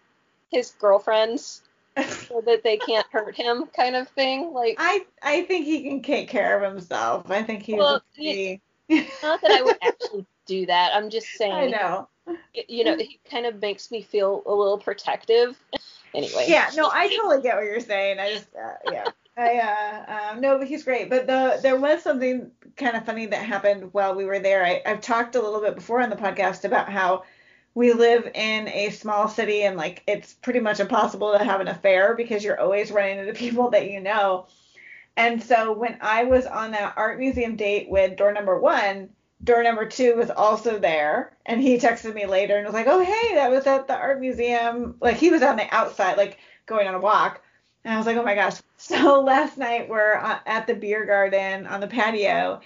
his 0.51 0.73
girlfriends 0.81 1.63
so 2.29 2.43
that 2.45 2.65
they 2.65 2.77
can't 2.77 3.07
hurt 3.13 3.37
him 3.37 3.67
kind 3.77 3.95
of 3.95 4.09
thing 4.09 4.53
like 4.53 4.75
I 4.79 5.07
I 5.23 5.43
think 5.43 5.65
he 5.65 5.83
can 5.85 6.03
take 6.03 6.29
care 6.29 6.61
of 6.61 6.73
himself. 6.73 7.31
I 7.31 7.45
think 7.45 7.63
he's 7.63 7.79
Well, 7.79 7.97
a 7.97 8.03
pretty. 8.15 8.61
Not 9.23 9.41
that 9.41 9.51
i 9.51 9.63
would 9.63 9.79
actually 9.83 10.27
do 10.47 10.67
that 10.67 10.93
i'm 10.95 11.11
just 11.11 11.27
saying 11.39 11.75
I 11.75 11.79
know. 11.79 12.09
you 12.69 12.85
know 12.85 12.97
he 12.97 13.19
kind 13.31 13.47
of 13.47 13.61
makes 13.61 13.91
me 13.91 14.03
feel 14.03 14.43
a 14.47 14.55
little 14.55 14.79
protective 14.79 15.59
anyway 16.15 16.47
Yeah, 16.49 16.71
no, 16.77 16.91
I 16.93 17.09
totally 17.09 17.43
get 17.43 17.57
what 17.57 17.65
you're 17.65 17.81
saying. 17.81 18.19
I 18.19 18.33
just 18.33 18.49
uh, 18.55 18.93
yeah. 18.93 19.05
I 19.37 19.57
uh 19.57 20.33
um, 20.33 20.41
no, 20.41 20.59
but 20.59 20.69
he's 20.69 20.85
great. 20.85 21.11
But 21.11 21.27
the 21.27 21.59
there 21.63 21.77
was 21.77 22.03
something 22.03 22.51
kind 22.77 22.97
of 22.97 23.05
funny 23.05 23.27
that 23.27 23.45
happened 23.45 23.93
while 23.93 24.15
we 24.15 24.25
were 24.25 24.39
there. 24.39 24.65
I, 24.65 24.83
I've 24.87 25.01
talked 25.01 25.35
a 25.35 25.43
little 25.43 25.61
bit 25.61 25.75
before 25.75 26.01
on 26.01 26.11
the 26.11 26.17
podcast 26.17 26.65
about 26.65 26.89
how 26.89 27.25
we 27.75 27.93
live 27.93 28.31
in 28.35 28.69
a 28.69 28.91
small 28.91 29.29
city 29.29 29.63
and 29.63 29.77
like 29.77 30.03
it's 30.07 30.35
pretty 30.35 30.61
much 30.61 30.79
impossible 30.79 31.33
to 31.37 31.45
have 31.45 31.61
an 31.61 31.69
affair 31.69 32.15
because 32.15 32.45
you're 32.45 32.61
always 32.61 32.93
running 32.93 33.19
into 33.19 33.33
people 33.33 33.71
that 33.71 33.91
you 33.91 34.01
know. 34.01 34.47
And 35.17 35.43
so 35.43 35.73
when 35.73 35.97
I 36.01 36.25
was 36.25 36.47
on 36.47 36.73
that 36.73 36.95
art 36.97 37.19
museum 37.19 37.57
date 37.57 37.89
with 37.89 38.17
door 38.17 38.33
number 38.33 38.59
one, 38.59 39.11
door 39.45 39.63
number 39.63 39.87
two 39.87 40.17
was 40.17 40.31
also 40.31 40.79
there, 40.79 41.37
and 41.47 41.61
he 41.61 41.79
texted 41.79 42.15
me 42.15 42.27
later 42.27 42.57
and 42.57 42.65
was 42.65 42.75
like, 42.75 42.87
"Oh, 42.89 43.01
hey, 43.05 43.35
that 43.35 43.51
was 43.51 43.67
at 43.67 43.87
the 43.87 43.95
art 43.95 44.21
museum." 44.21 44.97
Like 45.01 45.17
he 45.17 45.31
was 45.31 45.43
on 45.43 45.57
the 45.57 45.73
outside, 45.75 46.17
like 46.17 46.39
going 46.67 46.89
on 46.89 46.95
a 46.95 47.01
walk, 47.01 47.43
and 47.85 47.95
I 47.95 47.99
was 47.99 48.07
like, 48.07 48.17
"Oh 48.17 48.25
my 48.25 48.35
gosh!" 48.35 48.61
So 48.77 49.21
last 49.21 49.57
night 49.57 49.89
we're 49.89 50.17
uh, 50.17 50.41
at 50.47 50.67
the 50.67 50.75
beer 50.75 51.07
garden 51.07 51.67
on 51.67 51.81
the 51.81 51.87
patio, 51.87 52.61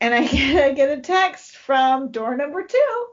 and 0.00 0.12
I 0.12 0.26
get, 0.26 0.64
I 0.64 0.72
get 0.72 0.98
a 0.98 1.00
text 1.00 1.56
from 1.56 2.10
door 2.10 2.36
number 2.36 2.64
two. 2.64 3.06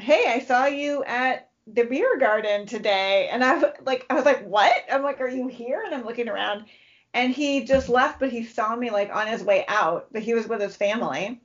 Hey, 0.00 0.24
I 0.28 0.40
saw 0.40 0.66
you 0.66 1.04
at 1.04 1.45
the 1.66 1.84
beer 1.84 2.18
garden 2.18 2.66
today, 2.66 3.28
and 3.30 3.44
I 3.44 3.72
like 3.84 4.06
I 4.10 4.14
was 4.14 4.24
like, 4.24 4.46
"What?" 4.46 4.72
I'm 4.90 5.02
like, 5.02 5.20
"Are 5.20 5.28
you 5.28 5.48
here?" 5.48 5.82
And 5.84 5.94
I'm 5.94 6.04
looking 6.04 6.28
around 6.28 6.66
and 7.14 7.32
he 7.32 7.64
just 7.64 7.88
left 7.88 8.20
but 8.20 8.30
he 8.30 8.44
saw 8.44 8.76
me 8.76 8.90
like 8.90 9.10
on 9.14 9.26
his 9.26 9.42
way 9.42 9.64
out 9.68 10.06
but 10.12 10.22
he 10.22 10.34
was 10.34 10.46
with 10.46 10.60
his 10.60 10.76
family 10.76 11.40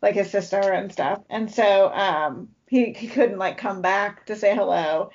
like 0.00 0.14
his 0.14 0.30
sister 0.30 0.60
and 0.60 0.92
stuff 0.92 1.20
and 1.28 1.50
so 1.50 1.92
um 1.92 2.48
he, 2.68 2.92
he 2.92 3.08
couldn't 3.08 3.38
like 3.38 3.58
come 3.58 3.82
back 3.82 4.24
to 4.26 4.36
say 4.36 4.54
hello 4.54 5.10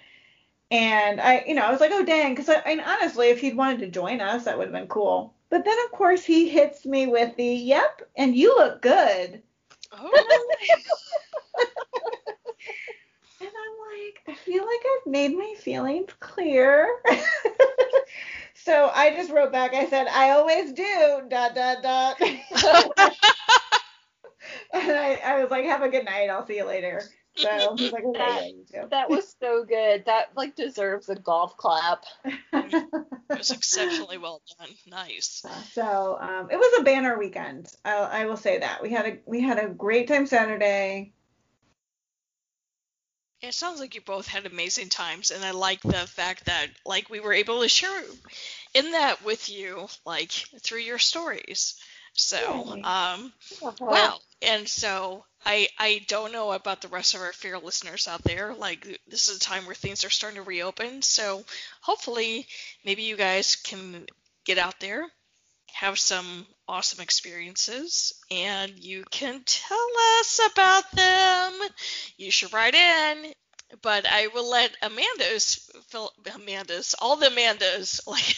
and 0.72 1.22
i 1.22 1.44
you 1.48 1.56
know 1.56 1.64
i 1.64 1.72
was 1.72 1.82
like 1.82 1.92
oh 1.94 2.06
dang 2.06 2.34
because 2.34 2.50
I, 2.50 2.62
I 2.66 2.70
mean 2.76 2.82
honestly 2.82 3.30
if 3.30 3.40
he'd 3.40 3.58
wanted 3.58 3.80
to 3.80 3.90
join 3.90 4.22
us 4.22 4.46
that 4.46 4.58
would 4.58 4.66
have 4.68 4.74
been 4.74 4.88
cool 4.88 5.34
but 5.50 5.66
then 5.66 5.78
of 5.86 5.92
course 5.92 6.24
he 6.24 6.50
hits 6.50 6.86
me 6.86 7.08
with 7.08 7.36
the 7.38 7.46
yep 7.46 8.02
and 8.18 8.36
you 8.36 8.56
look 8.58 8.82
good 8.82 9.42
Oh, 9.94 10.10
and 10.14 10.84
like 14.04 14.22
i 14.28 14.34
feel 14.34 14.64
like 14.64 14.82
i've 14.86 15.12
made 15.12 15.36
my 15.36 15.54
feelings 15.58 16.10
clear 16.20 16.88
So 18.64 18.92
I 18.94 19.16
just 19.16 19.32
wrote 19.32 19.52
back. 19.52 19.74
I 19.74 19.88
said, 19.88 20.08
I 20.08 20.32
always 20.32 20.72
do. 20.72 21.24
Dot 21.30 21.56
dot 21.56 21.82
dot. 21.82 22.22
and 22.22 22.38
I, 24.74 25.20
I 25.26 25.42
was 25.42 25.50
like, 25.50 25.66
have 25.66 25.82
a 25.82 25.90
good 25.90 26.06
night. 26.06 26.30
I'll 26.30 26.46
see 26.46 26.58
you 26.58 26.66
later. 26.66 27.02
So 27.36 27.76
he's 27.78 27.92
like, 27.92 28.04
okay, 28.04 28.64
yeah, 28.72 28.82
you. 28.82 28.88
That 28.90 29.10
was 29.10 29.36
so 29.42 29.64
good. 29.64 30.06
That 30.06 30.34
like 30.36 30.56
deserves 30.56 31.10
a 31.10 31.16
golf 31.16 31.58
clap. 31.58 32.04
it 32.54 32.86
was 33.30 33.50
exceptionally 33.50 34.20
well 34.20 34.44
done. 34.60 34.70
Nice. 34.86 35.44
So 35.72 36.20
um, 36.20 36.50
it 36.52 36.58
was 36.58 36.82
a 36.82 36.84
banner 36.84 37.18
weekend. 37.18 37.68
I, 37.84 37.96
I 37.96 38.26
will 38.26 38.38
say 38.38 38.60
that 38.60 38.84
we 38.84 38.92
had 38.92 39.06
a 39.08 39.18
we 39.26 39.42
had 39.42 39.58
a 39.58 39.70
great 39.70 40.08
time 40.08 40.28
Saturday. 40.28 41.14
It 43.42 43.54
sounds 43.54 43.80
like 43.80 43.96
you 43.96 44.02
both 44.02 44.28
had 44.28 44.46
amazing 44.46 44.90
times, 44.90 45.32
and 45.32 45.44
I 45.44 45.52
like 45.52 45.82
the 45.82 46.08
fact 46.08 46.46
that 46.46 46.68
like 46.86 47.10
we 47.10 47.20
were 47.20 47.34
able 47.34 47.62
to 47.62 47.70
share 47.70 48.04
in 48.74 48.92
that 48.92 49.24
with 49.24 49.50
you, 49.50 49.88
like 50.06 50.32
through 50.32 50.80
your 50.82 51.00
stories. 51.00 51.76
So, 52.14 52.78
um, 52.84 53.34
wow. 53.80 54.20
And 54.42 54.68
so 54.68 55.26
I 55.46 55.70
I 55.78 56.06
don't 56.08 56.32
know 56.32 56.52
about 56.52 56.82
the 56.82 56.88
rest 56.90 57.16
of 57.16 57.22
our 57.22 57.34
fair 57.34 57.58
listeners 57.60 58.08
out 58.08 58.24
there. 58.24 58.54
Like 58.54 58.86
this 59.08 59.28
is 59.30 59.38
a 59.38 59.40
time 59.40 59.66
where 59.66 59.76
things 59.76 60.04
are 60.06 60.10
starting 60.10 60.38
to 60.38 60.44
reopen. 60.48 61.02
So 61.02 61.46
hopefully 61.82 62.48
maybe 62.86 63.04
you 63.04 63.16
guys 63.18 63.56
can 63.56 64.06
get 64.46 64.58
out 64.58 64.80
there, 64.80 65.06
have 65.74 65.98
some 66.00 66.46
awesome 66.68 67.02
experiences, 67.02 68.14
and 68.30 68.72
you 68.78 69.04
can 69.10 69.42
tell 69.46 69.88
us 70.20 70.40
about 70.52 70.92
them. 70.92 71.54
You 72.18 72.32
should 72.32 72.54
write 72.54 72.76
in. 72.76 73.34
But 73.82 74.06
I 74.06 74.28
will 74.28 74.50
let 74.50 74.76
Amanda's, 74.82 75.70
fill, 75.88 76.12
Amanda's, 76.36 76.94
all 77.00 77.16
the 77.16 77.28
Amandas, 77.28 78.02
like 78.08 78.36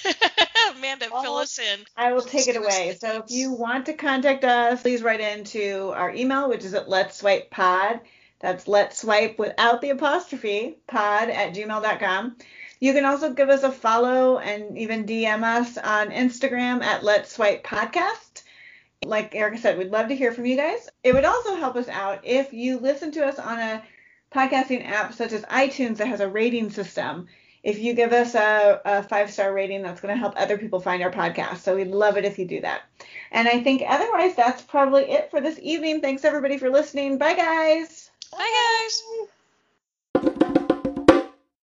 Amanda, 0.76 1.06
fill 1.06 1.38
us 1.38 1.58
in. 1.58 1.80
I 1.98 2.14
will 2.14 2.22
take 2.22 2.48
it 2.48 2.56
away. 2.56 2.96
So 3.00 3.24
if 3.24 3.32
you 3.32 3.52
want 3.52 3.88
to 3.88 3.94
contact 3.94 4.44
us, 4.44 4.84
please 4.84 5.02
write 5.02 5.22
into 5.22 5.92
our 5.96 6.14
email, 6.14 6.50
which 6.50 6.64
is 6.64 6.76
at 6.76 6.88
Let's 6.88 7.18
Swipe 7.18 7.50
Pod. 7.50 8.02
That's 8.42 8.68
Let's 8.68 9.00
Swipe 9.00 9.40
without 9.40 9.82
the 9.82 9.90
apostrophe, 9.90 10.78
pod 10.88 11.30
at 11.30 11.56
gmail.com. 11.56 12.36
You 12.84 12.92
can 12.92 13.06
also 13.06 13.32
give 13.32 13.48
us 13.48 13.64
a 13.64 13.72
follow 13.72 14.40
and 14.40 14.78
even 14.78 15.06
DM 15.06 15.42
us 15.42 15.78
on 15.78 16.10
Instagram 16.10 16.84
at 16.84 17.02
Let's 17.02 17.32
Swipe 17.32 17.64
Podcast. 17.64 18.44
Like 19.06 19.34
Erica 19.34 19.58
said, 19.58 19.78
we'd 19.78 19.90
love 19.90 20.10
to 20.10 20.16
hear 20.18 20.34
from 20.34 20.46
you 20.46 20.58
guys. 20.58 20.90
It 21.02 21.14
would 21.14 21.24
also 21.24 21.56
help 21.56 21.78
us 21.78 21.88
out 21.88 22.20
if 22.26 22.52
you 22.52 22.78
listen 22.80 23.14
to 23.14 23.26
us 23.26 23.40
on 23.40 23.58
a 23.58 23.84
podcasting 24.36 24.86
app 24.86 25.14
such 25.14 25.32
as 25.32 25.44
iTunes 25.44 25.96
that 25.96 26.10
has 26.10 26.20
a 26.20 26.28
rating 26.28 26.72
system. 26.72 27.30
If 27.64 27.80
you 27.80 27.94
give 27.94 28.12
us 28.12 28.36
a, 28.36 28.82
a 28.84 29.04
five 29.04 29.32
star 29.32 29.54
rating, 29.54 29.82
that's 29.82 30.02
going 30.02 30.14
to 30.14 30.20
help 30.20 30.34
other 30.36 30.58
people 30.58 30.82
find 30.82 31.02
our 31.04 31.12
podcast. 31.12 31.60
So 31.60 31.78
we'd 31.78 31.88
love 31.88 32.18
it 32.18 32.26
if 32.26 32.38
you 32.38 32.46
do 32.46 32.60
that. 32.60 32.82
And 33.32 33.48
I 33.48 33.64
think 33.64 33.82
otherwise, 33.88 34.36
that's 34.36 34.62
probably 34.62 35.04
it 35.04 35.32
for 35.32 35.40
this 35.40 35.58
evening. 35.62 36.02
Thanks 36.02 36.26
everybody 36.26 36.58
for 36.58 36.70
listening. 36.70 37.18
Bye, 37.18 37.36
guys. 37.36 38.12
Bye, 38.30 38.40
guys. 38.40 39.30